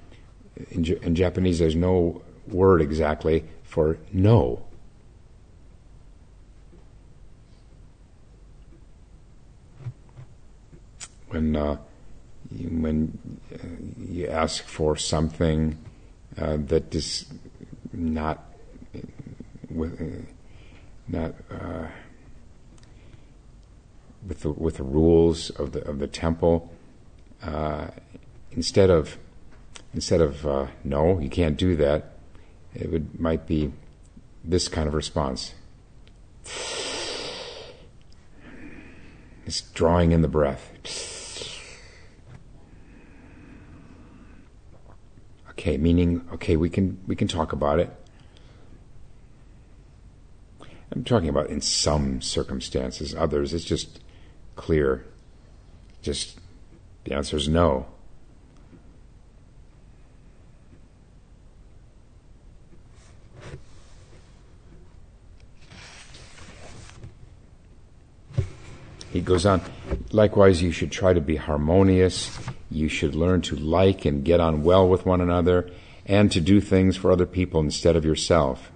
in, 0.70 0.84
in 1.02 1.14
Japanese, 1.14 1.58
there's 1.58 1.76
no 1.76 2.22
word 2.48 2.80
exactly 2.80 3.44
for 3.64 3.98
no. 4.12 4.62
When 11.32 11.56
uh, 11.56 11.78
you, 12.50 12.68
when 12.68 13.18
uh, 13.54 13.56
you 13.98 14.26
ask 14.26 14.64
for 14.64 14.96
something 14.96 15.78
uh, 16.38 16.58
that 16.66 16.94
is 16.94 17.24
not 17.90 18.44
with 19.70 19.98
uh, 19.98 20.30
not 21.08 21.34
uh, 21.50 21.86
with 24.28 24.40
the 24.40 24.50
with 24.50 24.76
the 24.76 24.82
rules 24.82 25.48
of 25.50 25.72
the 25.72 25.82
of 25.88 26.00
the 26.00 26.06
temple, 26.06 26.70
uh, 27.42 27.86
instead 28.50 28.90
of 28.90 29.16
instead 29.94 30.20
of 30.20 30.46
uh, 30.46 30.66
no, 30.84 31.18
you 31.18 31.30
can't 31.30 31.56
do 31.56 31.76
that, 31.76 32.18
it 32.74 32.92
would 32.92 33.18
might 33.18 33.46
be 33.46 33.72
this 34.44 34.68
kind 34.68 34.86
of 34.86 34.92
response. 34.92 35.54
It's 39.46 39.62
drawing 39.72 40.12
in 40.12 40.20
the 40.20 40.28
breath. 40.28 41.11
Okay, 45.62 45.76
meaning 45.76 46.26
okay, 46.32 46.56
we 46.56 46.68
can 46.68 47.00
we 47.06 47.14
can 47.14 47.28
talk 47.28 47.52
about 47.52 47.78
it. 47.78 47.88
I'm 50.90 51.04
talking 51.04 51.28
about 51.28 51.50
in 51.50 51.60
some 51.60 52.20
circumstances, 52.20 53.14
others 53.14 53.54
it's 53.54 53.64
just 53.64 54.00
clear. 54.56 55.06
Just 56.02 56.40
the 57.04 57.14
answer 57.14 57.36
is 57.36 57.48
no. 57.48 57.86
He 69.12 69.20
goes 69.20 69.46
on, 69.46 69.62
likewise, 70.10 70.60
you 70.60 70.72
should 70.72 70.90
try 70.90 71.12
to 71.12 71.20
be 71.20 71.36
harmonious. 71.36 72.36
You 72.74 72.88
should 72.88 73.14
learn 73.14 73.42
to 73.42 73.56
like 73.56 74.04
and 74.04 74.24
get 74.24 74.40
on 74.40 74.62
well 74.62 74.88
with 74.88 75.06
one 75.06 75.20
another 75.20 75.70
and 76.06 76.30
to 76.32 76.40
do 76.40 76.60
things 76.60 76.96
for 76.96 77.12
other 77.12 77.26
people 77.26 77.60
instead 77.60 77.96
of 77.96 78.04
yourself. 78.04 78.72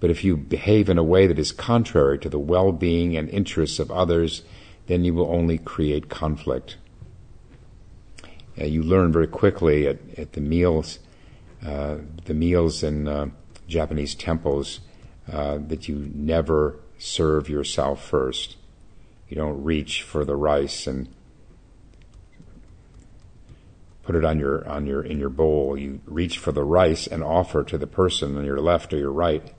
But 0.00 0.10
if 0.10 0.24
you 0.24 0.36
behave 0.36 0.88
in 0.88 0.96
a 0.96 1.04
way 1.04 1.26
that 1.26 1.38
is 1.38 1.52
contrary 1.52 2.18
to 2.20 2.28
the 2.28 2.38
well 2.38 2.72
being 2.72 3.16
and 3.16 3.28
interests 3.28 3.78
of 3.78 3.90
others, 3.90 4.42
then 4.86 5.04
you 5.04 5.12
will 5.12 5.30
only 5.30 5.58
create 5.58 6.08
conflict. 6.08 6.78
Uh, 8.58 8.64
you 8.64 8.82
learn 8.82 9.12
very 9.12 9.26
quickly 9.26 9.86
at, 9.86 9.98
at 10.18 10.32
the 10.32 10.40
meals, 10.40 10.98
uh, 11.64 11.96
the 12.24 12.34
meals 12.34 12.82
in 12.82 13.06
uh, 13.06 13.26
Japanese 13.68 14.14
temples, 14.14 14.80
uh, 15.30 15.58
that 15.68 15.86
you 15.86 16.10
never 16.14 16.80
serve 16.98 17.48
yourself 17.48 18.04
first. 18.04 18.56
You 19.30 19.36
don't 19.36 19.62
reach 19.62 20.02
for 20.02 20.24
the 20.24 20.34
rice 20.34 20.88
and 20.88 21.08
put 24.02 24.16
it 24.16 24.24
on 24.24 24.40
your 24.40 24.68
on 24.68 24.86
your 24.86 25.02
in 25.02 25.20
your 25.20 25.28
bowl. 25.28 25.78
You 25.78 26.00
reach 26.04 26.36
for 26.36 26.50
the 26.50 26.64
rice 26.64 27.06
and 27.06 27.22
offer 27.22 27.62
to 27.62 27.78
the 27.78 27.86
person 27.86 28.36
on 28.36 28.44
your 28.44 28.60
left 28.60 28.92
or 28.92 28.98
your 28.98 29.12
right. 29.12 29.54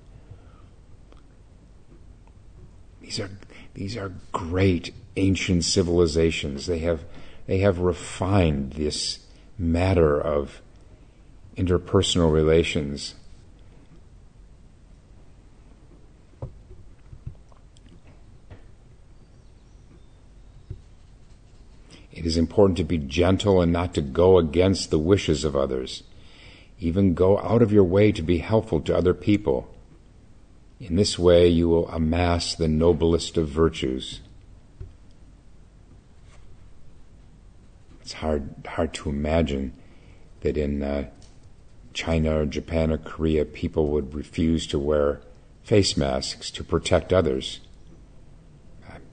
These 3.00 3.18
are 3.22 3.30
these 3.74 3.96
are 3.96 4.12
great 4.34 4.94
ancient 5.16 5.64
civilizations. 5.64 6.66
They 6.66 6.80
have 6.80 7.06
they 7.48 7.60
have 7.60 7.80
refined 7.80 8.74
this 8.74 9.20
matter 9.58 10.20
of 10.20 10.62
interpersonal 11.56 12.30
relations. 12.30 13.16
It 22.12 22.26
is 22.26 22.38
important 22.38 22.78
to 22.78 22.84
be 22.84 22.98
gentle 22.98 23.62
and 23.62 23.72
not 23.72 23.94
to 23.94 24.02
go 24.02 24.38
against 24.38 24.90
the 24.90 25.00
wishes 25.00 25.44
of 25.44 25.56
others. 25.56 26.04
Even 26.80 27.14
go 27.14 27.40
out 27.40 27.62
of 27.62 27.72
your 27.72 27.84
way 27.84 28.12
to 28.12 28.22
be 28.22 28.40
helpful 28.40 28.82
to 28.82 28.98
other 28.98 29.14
people. 29.14 29.74
In 30.80 30.96
this 30.96 31.18
way, 31.18 31.48
you 31.48 31.70
will 31.70 31.88
amass 31.90 32.56
the 32.56 32.68
noblest 32.68 33.38
of 33.38 33.48
virtues. 33.48 34.20
It's 38.02 38.14
hard, 38.14 38.50
hard 38.68 38.94
to 38.96 39.10
imagine 39.10 39.74
that 40.42 40.58
in 40.58 40.82
uh, 40.82 41.10
China 41.94 42.40
or 42.40 42.46
Japan 42.46 42.92
or 42.92 42.98
Korea, 42.98 43.46
people 43.46 43.90
would 43.90 44.14
refuse 44.14 44.66
to 44.68 44.80
wear 44.80 45.22
face 45.64 45.96
masks 45.96 46.50
to 46.52 46.64
protect 46.64 47.14
others. 47.14 47.60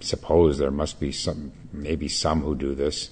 Suppose 0.01 0.59
there 0.59 0.71
must 0.71 1.01
be 1.01 1.13
some, 1.13 1.53
maybe 1.73 2.09
some 2.09 2.43
who 2.43 2.55
do 2.55 2.75
this, 2.75 3.11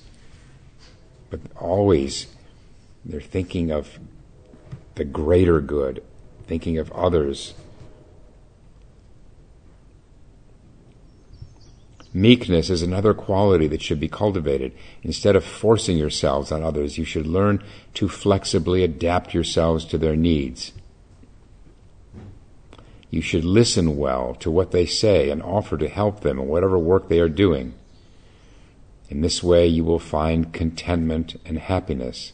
but 1.30 1.40
always 1.56 2.26
they're 3.04 3.20
thinking 3.20 3.70
of 3.70 3.98
the 4.94 5.04
greater 5.04 5.60
good, 5.60 6.02
thinking 6.46 6.78
of 6.78 6.90
others. 6.92 7.54
Meekness 12.12 12.70
is 12.70 12.80
another 12.80 13.12
quality 13.12 13.66
that 13.66 13.82
should 13.82 14.00
be 14.00 14.08
cultivated. 14.08 14.72
Instead 15.02 15.36
of 15.36 15.44
forcing 15.44 15.98
yourselves 15.98 16.50
on 16.50 16.62
others, 16.62 16.96
you 16.96 17.04
should 17.04 17.26
learn 17.26 17.62
to 17.92 18.08
flexibly 18.08 18.82
adapt 18.82 19.34
yourselves 19.34 19.84
to 19.84 19.98
their 19.98 20.16
needs. 20.16 20.72
You 23.10 23.22
should 23.22 23.44
listen 23.44 23.96
well 23.96 24.34
to 24.36 24.50
what 24.50 24.72
they 24.72 24.86
say 24.86 25.30
and 25.30 25.42
offer 25.42 25.76
to 25.78 25.88
help 25.88 26.20
them 26.20 26.38
in 26.38 26.48
whatever 26.48 26.78
work 26.78 27.08
they 27.08 27.20
are 27.20 27.28
doing. 27.28 27.74
In 29.08 29.20
this 29.20 29.42
way, 29.42 29.66
you 29.66 29.84
will 29.84 30.00
find 30.00 30.52
contentment 30.52 31.40
and 31.44 31.58
happiness. 31.58 32.32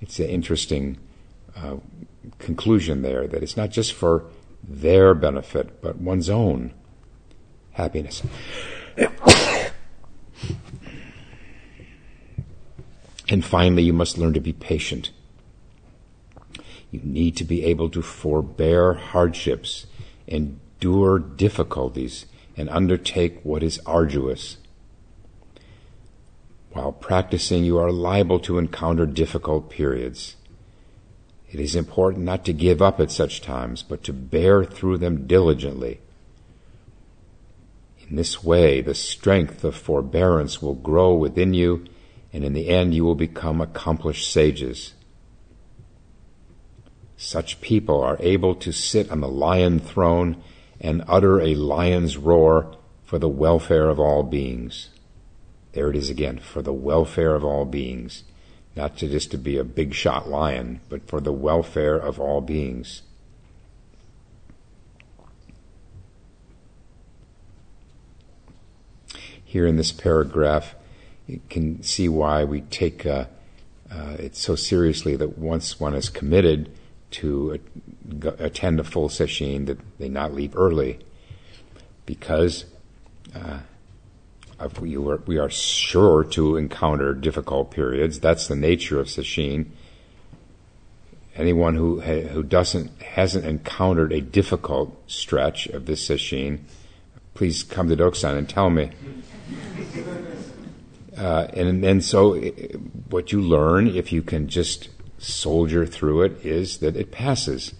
It's 0.00 0.20
an 0.20 0.28
interesting 0.28 0.98
uh, 1.56 1.76
conclusion 2.38 3.02
there 3.02 3.26
that 3.26 3.42
it's 3.42 3.56
not 3.56 3.70
just 3.70 3.92
for 3.92 4.24
their 4.62 5.14
benefit, 5.14 5.82
but 5.82 5.96
one's 5.96 6.30
own 6.30 6.72
happiness. 7.72 8.22
and 13.28 13.44
finally, 13.44 13.82
you 13.82 13.92
must 13.92 14.16
learn 14.16 14.32
to 14.34 14.40
be 14.40 14.52
patient. 14.52 15.10
You 16.90 17.00
need 17.02 17.36
to 17.36 17.44
be 17.44 17.64
able 17.64 17.88
to 17.90 18.02
forbear 18.02 18.94
hardships, 18.94 19.86
endure 20.26 21.18
difficulties, 21.18 22.26
and 22.56 22.68
undertake 22.68 23.40
what 23.42 23.62
is 23.62 23.80
arduous. 23.86 24.56
While 26.72 26.92
practicing, 26.92 27.64
you 27.64 27.78
are 27.78 27.90
liable 27.90 28.40
to 28.40 28.58
encounter 28.58 29.06
difficult 29.06 29.70
periods. 29.70 30.36
It 31.50 31.58
is 31.58 31.74
important 31.74 32.24
not 32.24 32.44
to 32.44 32.52
give 32.52 32.80
up 32.80 33.00
at 33.00 33.10
such 33.10 33.40
times, 33.40 33.82
but 33.82 34.04
to 34.04 34.12
bear 34.12 34.64
through 34.64 34.98
them 34.98 35.26
diligently. 35.26 36.00
In 38.08 38.16
this 38.16 38.42
way, 38.42 38.80
the 38.80 38.94
strength 38.94 39.64
of 39.64 39.76
forbearance 39.76 40.62
will 40.62 40.74
grow 40.74 41.14
within 41.14 41.54
you, 41.54 41.86
and 42.32 42.44
in 42.44 42.52
the 42.52 42.68
end, 42.68 42.94
you 42.94 43.04
will 43.04 43.16
become 43.16 43.60
accomplished 43.60 44.32
sages. 44.32 44.94
Such 47.22 47.60
people 47.60 48.00
are 48.00 48.16
able 48.18 48.54
to 48.54 48.72
sit 48.72 49.10
on 49.10 49.20
the 49.20 49.28
lion 49.28 49.78
throne 49.78 50.42
and 50.80 51.04
utter 51.06 51.38
a 51.38 51.54
lion's 51.54 52.16
roar 52.16 52.74
for 53.04 53.18
the 53.18 53.28
welfare 53.28 53.90
of 53.90 54.00
all 54.00 54.22
beings. 54.22 54.88
There 55.74 55.90
it 55.90 55.96
is 55.96 56.08
again, 56.08 56.38
for 56.38 56.62
the 56.62 56.72
welfare 56.72 57.34
of 57.34 57.44
all 57.44 57.66
beings 57.66 58.24
not 58.74 58.96
to 58.96 59.06
just 59.06 59.30
to 59.32 59.36
be 59.36 59.58
a 59.58 59.64
big 59.64 59.92
shot 59.92 60.30
lion, 60.30 60.80
but 60.88 61.06
for 61.06 61.20
the 61.20 61.32
welfare 61.32 61.98
of 61.98 62.18
all 62.18 62.40
beings. 62.40 63.02
Here 69.44 69.66
in 69.66 69.76
this 69.76 69.92
paragraph, 69.92 70.74
you 71.26 71.42
can 71.50 71.82
see 71.82 72.08
why 72.08 72.44
we 72.44 72.62
take 72.62 73.04
uh, 73.04 73.26
uh, 73.90 74.16
it 74.18 74.36
so 74.36 74.54
seriously 74.54 75.16
that 75.16 75.36
once 75.36 75.78
one 75.78 75.92
is 75.92 76.08
committed 76.08 76.70
to 77.10 77.58
attend 78.38 78.80
a 78.80 78.84
full 78.84 79.08
sesshin, 79.08 79.66
that 79.66 79.78
they 79.98 80.08
not 80.08 80.34
leave 80.34 80.56
early, 80.56 80.98
because 82.06 82.64
uh, 83.34 83.60
we 84.80 84.96
are, 84.96 85.16
we 85.26 85.38
are 85.38 85.50
sure 85.50 86.24
to 86.24 86.56
encounter 86.56 87.14
difficult 87.14 87.70
periods. 87.70 88.20
That's 88.20 88.48
the 88.48 88.56
nature 88.56 89.00
of 89.00 89.06
sesshin. 89.06 89.66
Anyone 91.36 91.76
who 91.76 92.00
who 92.00 92.42
doesn't 92.42 93.00
hasn't 93.00 93.46
encountered 93.46 94.12
a 94.12 94.20
difficult 94.20 95.00
stretch 95.06 95.68
of 95.68 95.86
this 95.86 96.06
sesshin, 96.08 96.58
please 97.34 97.62
come 97.62 97.88
to 97.88 97.96
Dokusan 97.96 98.36
and 98.36 98.48
tell 98.48 98.68
me. 98.68 98.90
Uh, 101.16 101.46
and 101.54 101.84
and 101.84 102.04
so, 102.04 102.34
uh, 102.34 102.50
what 103.08 103.32
you 103.32 103.40
learn 103.40 103.86
if 103.86 104.12
you 104.12 104.22
can 104.22 104.48
just 104.48 104.88
soldier 105.20 105.86
through 105.86 106.22
it 106.22 106.44
is 106.44 106.78
that 106.78 106.96
it 106.96 107.12
passes. 107.12 107.74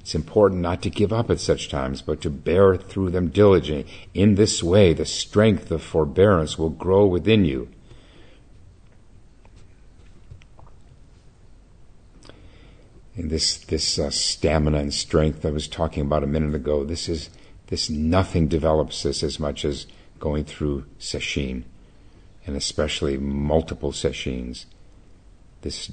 It's 0.00 0.14
important 0.14 0.60
not 0.60 0.82
to 0.82 0.90
give 0.90 1.12
up 1.12 1.30
at 1.30 1.40
such 1.40 1.68
times, 1.68 2.00
but 2.00 2.20
to 2.20 2.30
bear 2.30 2.76
through 2.76 3.10
them 3.10 3.28
diligently. 3.28 3.92
In 4.14 4.36
this 4.36 4.62
way, 4.62 4.92
the 4.92 5.04
strength 5.04 5.70
of 5.72 5.82
forbearance 5.82 6.56
will 6.56 6.70
grow 6.70 7.04
within 7.04 7.44
you. 7.44 7.68
And 13.16 13.30
this 13.30 13.56
this 13.56 13.98
uh, 13.98 14.10
stamina 14.10 14.78
and 14.78 14.94
strength 14.94 15.44
I 15.44 15.50
was 15.50 15.66
talking 15.66 16.02
about 16.02 16.22
a 16.22 16.28
minute 16.28 16.54
ago, 16.54 16.84
this 16.84 17.08
is 17.08 17.30
this 17.68 17.90
nothing 17.90 18.46
develops 18.46 19.02
this 19.02 19.22
as 19.22 19.40
much 19.40 19.64
as 19.64 19.86
going 20.20 20.44
through 20.44 20.84
sesshin, 21.00 21.64
and 22.46 22.56
especially 22.56 23.18
multiple 23.18 23.90
sesshins. 23.90 24.66
This 25.62 25.90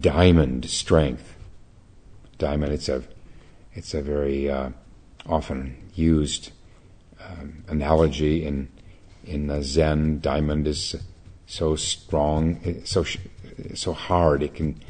diamond 0.00 0.64
strength 0.64 1.36
diamond. 2.38 2.72
It's 2.72 2.88
a 2.88 3.02
it's 3.72 3.94
a 3.94 4.02
very 4.02 4.50
uh, 4.50 4.70
often 5.26 5.76
used 5.94 6.52
um, 7.20 7.64
analogy 7.68 8.44
in 8.44 8.68
in 9.24 9.48
the 9.48 9.62
Zen. 9.62 10.20
Diamond 10.20 10.66
is 10.66 10.96
so 11.46 11.76
strong, 11.76 12.82
so 12.84 13.04
so 13.74 13.92
hard. 13.92 14.42
It 14.42 14.54
can 14.54 14.80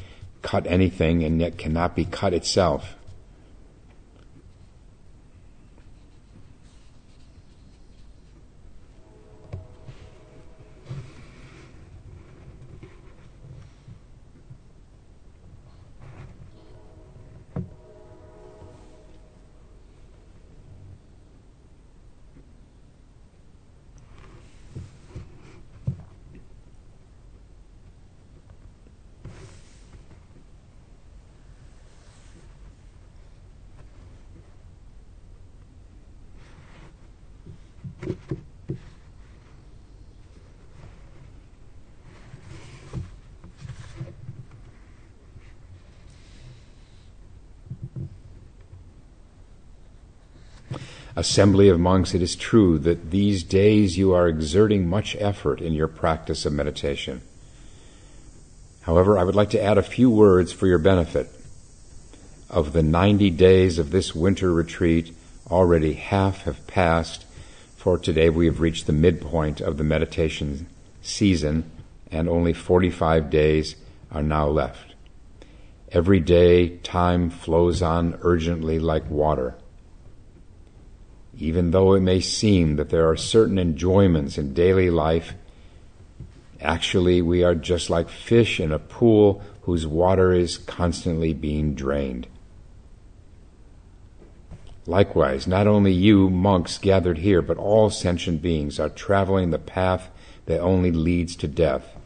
cut 0.43 0.67
anything, 0.67 1.25
and 1.25 1.41
yet 1.41 1.59
cannot 1.59 1.97
be 1.97 2.05
cut 2.05 2.33
itself. 2.33 2.95
Assembly 51.17 51.69
of 51.71 51.81
monks, 51.81 52.15
it 52.15 52.21
is 52.21 52.37
true 52.37 52.79
that 52.81 53.11
these 53.11 53.43
days 53.43 53.97
you 53.97 54.13
are 54.13 54.29
exerting 54.29 54.87
much 54.87 55.17
effort 55.19 55.61
in 55.63 55.73
your 55.73 55.89
practice 55.89 56.45
of 56.45 56.53
meditation. 56.53 57.23
However, 58.83 59.19
I 59.19 59.25
would 59.25 59.35
like 59.35 59.51
to 59.51 59.63
add 59.63 59.79
a 59.79 59.83
few 59.83 60.11
words 60.11 60.53
for 60.53 60.67
your 60.67 60.79
benefit. 60.79 61.29
Of 62.49 62.73
the 62.73 62.83
90 62.83 63.31
days 63.31 63.79
of 63.79 63.91
this 63.91 64.15
winter 64.15 64.53
retreat, 64.53 65.13
already 65.51 65.95
half 65.95 66.43
have 66.43 66.67
passed, 66.67 67.25
for 67.77 67.99
today 67.99 68.29
we 68.29 68.47
have 68.47 68.61
reached 68.61 68.87
the 68.87 68.93
midpoint 68.93 69.61
of 69.61 69.79
the 69.79 69.85
meditation 69.85 70.69
season, 71.03 71.69
and 72.13 72.29
only 72.29 72.53
45 72.53 73.31
days 73.31 73.75
are 74.13 74.23
now 74.23 74.47
left. 74.47 74.95
Every 75.91 76.21
day, 76.21 76.77
time 76.79 77.31
flows 77.31 77.81
on 77.81 78.19
urgently 78.23 78.79
like 78.79 79.09
water. 79.11 79.57
Even 81.39 81.71
though 81.71 81.95
it 81.95 82.01
may 82.01 82.21
seem 82.21 82.77
that 82.77 82.89
there 82.89 83.09
are 83.09 83.17
certain 83.17 83.59
enjoyments 83.59 84.39
in 84.39 84.55
daily 84.55 84.91
life, 84.91 85.35
actually 86.61 87.21
we 87.21 87.45
are 87.45 87.55
just 87.55 87.91
like 87.91 88.09
fish 88.09 88.59
in 88.59 88.73
a 88.73 88.79
pool 88.79 89.43
whose 89.63 89.87
water 89.87 90.33
is 90.33 90.57
constantly 90.57 91.35
being 91.35 91.75
drained. 91.75 92.27
Likewise, 94.87 95.47
not 95.47 95.67
only 95.67 95.93
you, 95.93 96.31
monks 96.31 96.79
gathered 96.79 97.19
here, 97.19 97.43
but 97.43 97.59
all 97.59 97.91
sentient 97.91 98.41
beings 98.41 98.79
are 98.79 98.89
traveling 98.89 99.51
the 99.51 99.59
path 99.59 100.09
that 100.47 100.61
only 100.61 100.93
leads 100.93 101.35
to 101.37 101.49
death. 101.49 101.97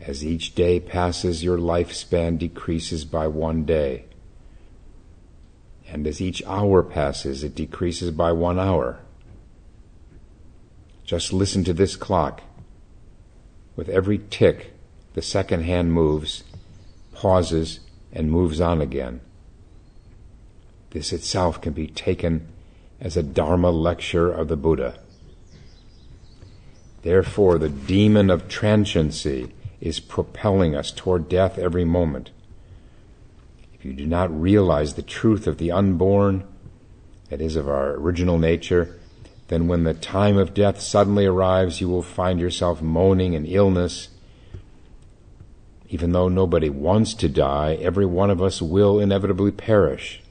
As 0.00 0.24
each 0.24 0.54
day 0.54 0.78
passes, 0.78 1.42
your 1.44 1.58
lifespan 1.58 2.38
decreases 2.38 3.04
by 3.04 3.26
one 3.26 3.64
day. 3.64 4.04
And 5.92 6.06
as 6.06 6.22
each 6.22 6.42
hour 6.46 6.82
passes, 6.82 7.44
it 7.44 7.54
decreases 7.54 8.12
by 8.12 8.32
one 8.32 8.58
hour. 8.58 9.00
Just 11.04 11.34
listen 11.34 11.64
to 11.64 11.74
this 11.74 11.96
clock. 11.96 12.40
With 13.76 13.90
every 13.90 14.18
tick, 14.30 14.72
the 15.12 15.20
second 15.20 15.64
hand 15.64 15.92
moves, 15.92 16.44
pauses, 17.12 17.80
and 18.10 18.30
moves 18.30 18.58
on 18.58 18.80
again. 18.80 19.20
This 20.90 21.12
itself 21.12 21.60
can 21.60 21.74
be 21.74 21.88
taken 21.88 22.48
as 22.98 23.18
a 23.18 23.22
Dharma 23.22 23.70
lecture 23.70 24.32
of 24.32 24.48
the 24.48 24.56
Buddha. 24.56 24.98
Therefore, 27.02 27.58
the 27.58 27.68
demon 27.68 28.30
of 28.30 28.48
transiency 28.48 29.52
is 29.78 30.00
propelling 30.00 30.74
us 30.74 30.90
toward 30.90 31.28
death 31.28 31.58
every 31.58 31.84
moment. 31.84 32.30
If 33.82 33.86
you 33.86 33.94
do 33.94 34.06
not 34.06 34.40
realize 34.40 34.94
the 34.94 35.02
truth 35.02 35.48
of 35.48 35.58
the 35.58 35.72
unborn, 35.72 36.44
that 37.30 37.40
is, 37.40 37.56
of 37.56 37.68
our 37.68 37.94
original 37.94 38.38
nature, 38.38 38.96
then 39.48 39.66
when 39.66 39.82
the 39.82 39.92
time 39.92 40.36
of 40.36 40.54
death 40.54 40.80
suddenly 40.80 41.26
arrives, 41.26 41.80
you 41.80 41.88
will 41.88 42.00
find 42.00 42.38
yourself 42.38 42.80
moaning 42.80 43.32
in 43.32 43.44
illness. 43.44 44.10
Even 45.88 46.12
though 46.12 46.28
nobody 46.28 46.70
wants 46.70 47.12
to 47.14 47.28
die, 47.28 47.74
every 47.74 48.06
one 48.06 48.30
of 48.30 48.40
us 48.40 48.62
will 48.62 49.00
inevitably 49.00 49.50
perish. 49.50 50.22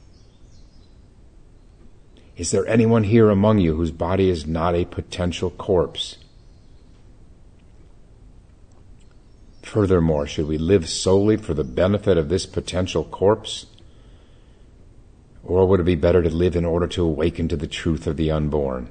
Is 2.38 2.52
there 2.52 2.66
anyone 2.68 3.04
here 3.04 3.30
among 3.30 3.60
you 3.60 3.76
whose 3.76 3.92
body 3.92 4.30
is 4.30 4.48
not 4.48 4.76
a 4.76 4.86
potential 4.86 5.50
corpse? 5.50 6.20
Furthermore, 9.72 10.28
should 10.28 10.50
we 10.50 10.58
live 10.58 10.90
solely 10.90 11.38
for 11.38 11.54
the 11.54 11.64
benefit 11.64 12.18
of 12.18 12.28
this 12.28 12.46
potential 12.46 13.06
corpse? 13.06 13.68
Or 15.46 15.66
would 15.66 15.80
it 15.80 15.84
be 15.84 15.96
better 15.96 16.22
to 16.22 16.30
live 16.30 16.58
in 16.58 16.66
order 16.66 16.88
to 16.88 17.06
awaken 17.06 17.48
to 17.48 17.56
the 17.56 17.68
truth 17.68 18.06
of 18.06 18.18
the 18.18 18.32
unborn? 18.32 18.90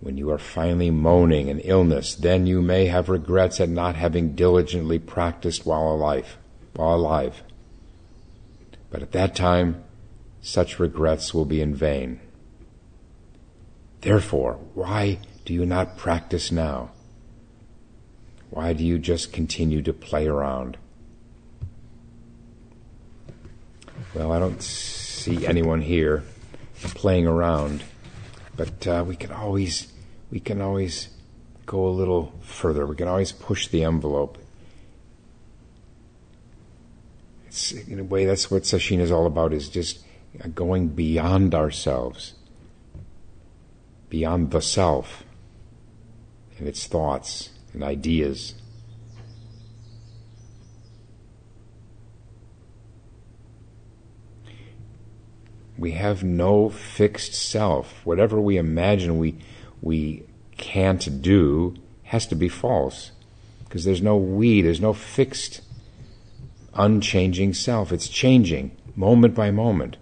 When 0.00 0.18
you 0.18 0.30
are 0.30 0.36
finally 0.36 0.90
moaning 0.90 1.48
in 1.48 1.60
illness, 1.60 2.14
then 2.14 2.46
you 2.46 2.60
may 2.60 2.88
have 2.88 3.08
regrets 3.08 3.58
at 3.58 3.70
not 3.70 3.96
having 3.96 4.34
diligently 4.34 4.98
practiced 4.98 5.64
while 5.64 5.88
alive, 5.88 6.36
while 6.74 6.96
alive. 6.96 7.42
But 8.90 9.00
at 9.00 9.12
that 9.12 9.34
time, 9.34 9.82
such 10.42 10.78
regrets 10.78 11.32
will 11.32 11.46
be 11.46 11.62
in 11.62 11.74
vain. 11.74 12.20
Therefore, 14.02 14.60
why 14.74 15.20
do 15.46 15.54
you 15.54 15.64
not 15.64 15.96
practice 15.96 16.52
now? 16.52 16.90
Why 18.52 18.74
do 18.74 18.84
you 18.84 18.98
just 18.98 19.32
continue 19.32 19.80
to 19.80 19.94
play 19.94 20.28
around? 20.28 20.76
Well, 24.14 24.30
I 24.30 24.38
don't 24.38 24.62
see 24.62 25.46
anyone 25.46 25.80
here 25.80 26.22
playing 26.74 27.26
around, 27.26 27.82
but 28.54 28.86
uh, 28.86 29.04
we 29.08 29.16
can 29.16 29.32
always 29.32 29.90
we 30.30 30.38
can 30.38 30.60
always 30.60 31.08
go 31.64 31.86
a 31.86 31.88
little 31.88 32.34
further. 32.42 32.84
We 32.84 32.94
can 32.94 33.08
always 33.08 33.32
push 33.32 33.68
the 33.68 33.84
envelope. 33.84 34.36
It's, 37.46 37.72
in 37.72 38.00
a 38.00 38.04
way, 38.04 38.26
that's 38.26 38.50
what 38.50 38.64
sesshin 38.64 39.00
is 39.00 39.10
all 39.10 39.24
about: 39.24 39.54
is 39.54 39.70
just 39.70 40.04
going 40.54 40.88
beyond 40.88 41.54
ourselves, 41.54 42.34
beyond 44.10 44.50
the 44.50 44.60
self 44.60 45.24
and 46.58 46.68
its 46.68 46.86
thoughts 46.86 47.48
and 47.72 47.82
ideas. 47.82 48.54
We 55.78 55.92
have 55.92 56.22
no 56.22 56.70
fixed 56.70 57.34
self. 57.34 58.04
Whatever 58.04 58.40
we 58.40 58.56
imagine 58.56 59.18
we, 59.18 59.38
we 59.80 60.24
can't 60.56 61.22
do 61.22 61.74
has 62.04 62.26
to 62.28 62.36
be 62.36 62.48
false. 62.48 63.10
Because 63.64 63.84
there's 63.84 64.02
no 64.02 64.16
we, 64.16 64.62
there's 64.62 64.80
no 64.80 64.92
fixed, 64.92 65.62
unchanging 66.74 67.54
self. 67.54 67.90
It's 67.90 68.08
changing 68.08 68.76
moment 68.94 69.34
by 69.34 69.50
moment. 69.50 69.96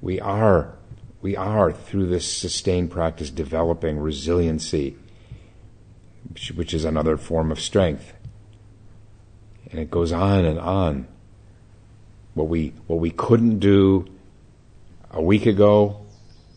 We 0.00 0.20
are, 0.20 0.74
we 1.20 1.36
are, 1.36 1.72
through 1.72 2.08
this 2.08 2.30
sustained 2.30 2.90
practice, 2.90 3.30
developing 3.30 3.98
resiliency 3.98 4.96
which 6.54 6.74
is 6.74 6.84
another 6.84 7.16
form 7.16 7.50
of 7.52 7.60
strength. 7.60 8.12
And 9.70 9.80
it 9.80 9.90
goes 9.90 10.12
on 10.12 10.44
and 10.44 10.58
on. 10.58 11.06
What 12.34 12.48
we, 12.48 12.72
what 12.86 13.00
we 13.00 13.10
couldn't 13.10 13.58
do 13.58 14.06
a 15.10 15.22
week 15.22 15.46
ago, 15.46 16.04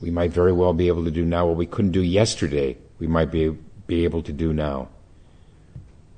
we 0.02 0.10
might 0.12 0.32
very 0.32 0.54
well 0.54 0.74
be 0.74 0.88
able 0.88 1.04
to 1.06 1.12
do 1.12 1.26
now. 1.26 1.48
What 1.48 1.58
we 1.58 1.66
couldn't 1.66 1.92
do 1.92 2.02
yesterday, 2.02 2.78
we 3.00 3.08
might 3.08 3.32
be, 3.32 3.50
be 3.88 4.04
able 4.04 4.22
to 4.24 4.32
do 4.32 4.54
now. 4.54 4.90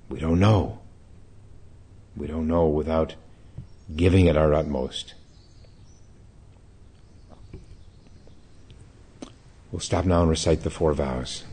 We 0.10 0.20
don't 0.20 0.40
know. 0.40 0.80
We 2.16 2.28
don't 2.28 2.48
know 2.48 2.68
without 2.68 3.16
giving 3.96 4.26
it 4.26 4.38
our 4.38 4.54
utmost. 4.54 5.14
We'll 9.72 9.80
stop 9.80 10.06
now 10.06 10.22
and 10.22 10.30
recite 10.30 10.64
the 10.64 10.70
four 10.70 10.94
vows. 10.94 11.44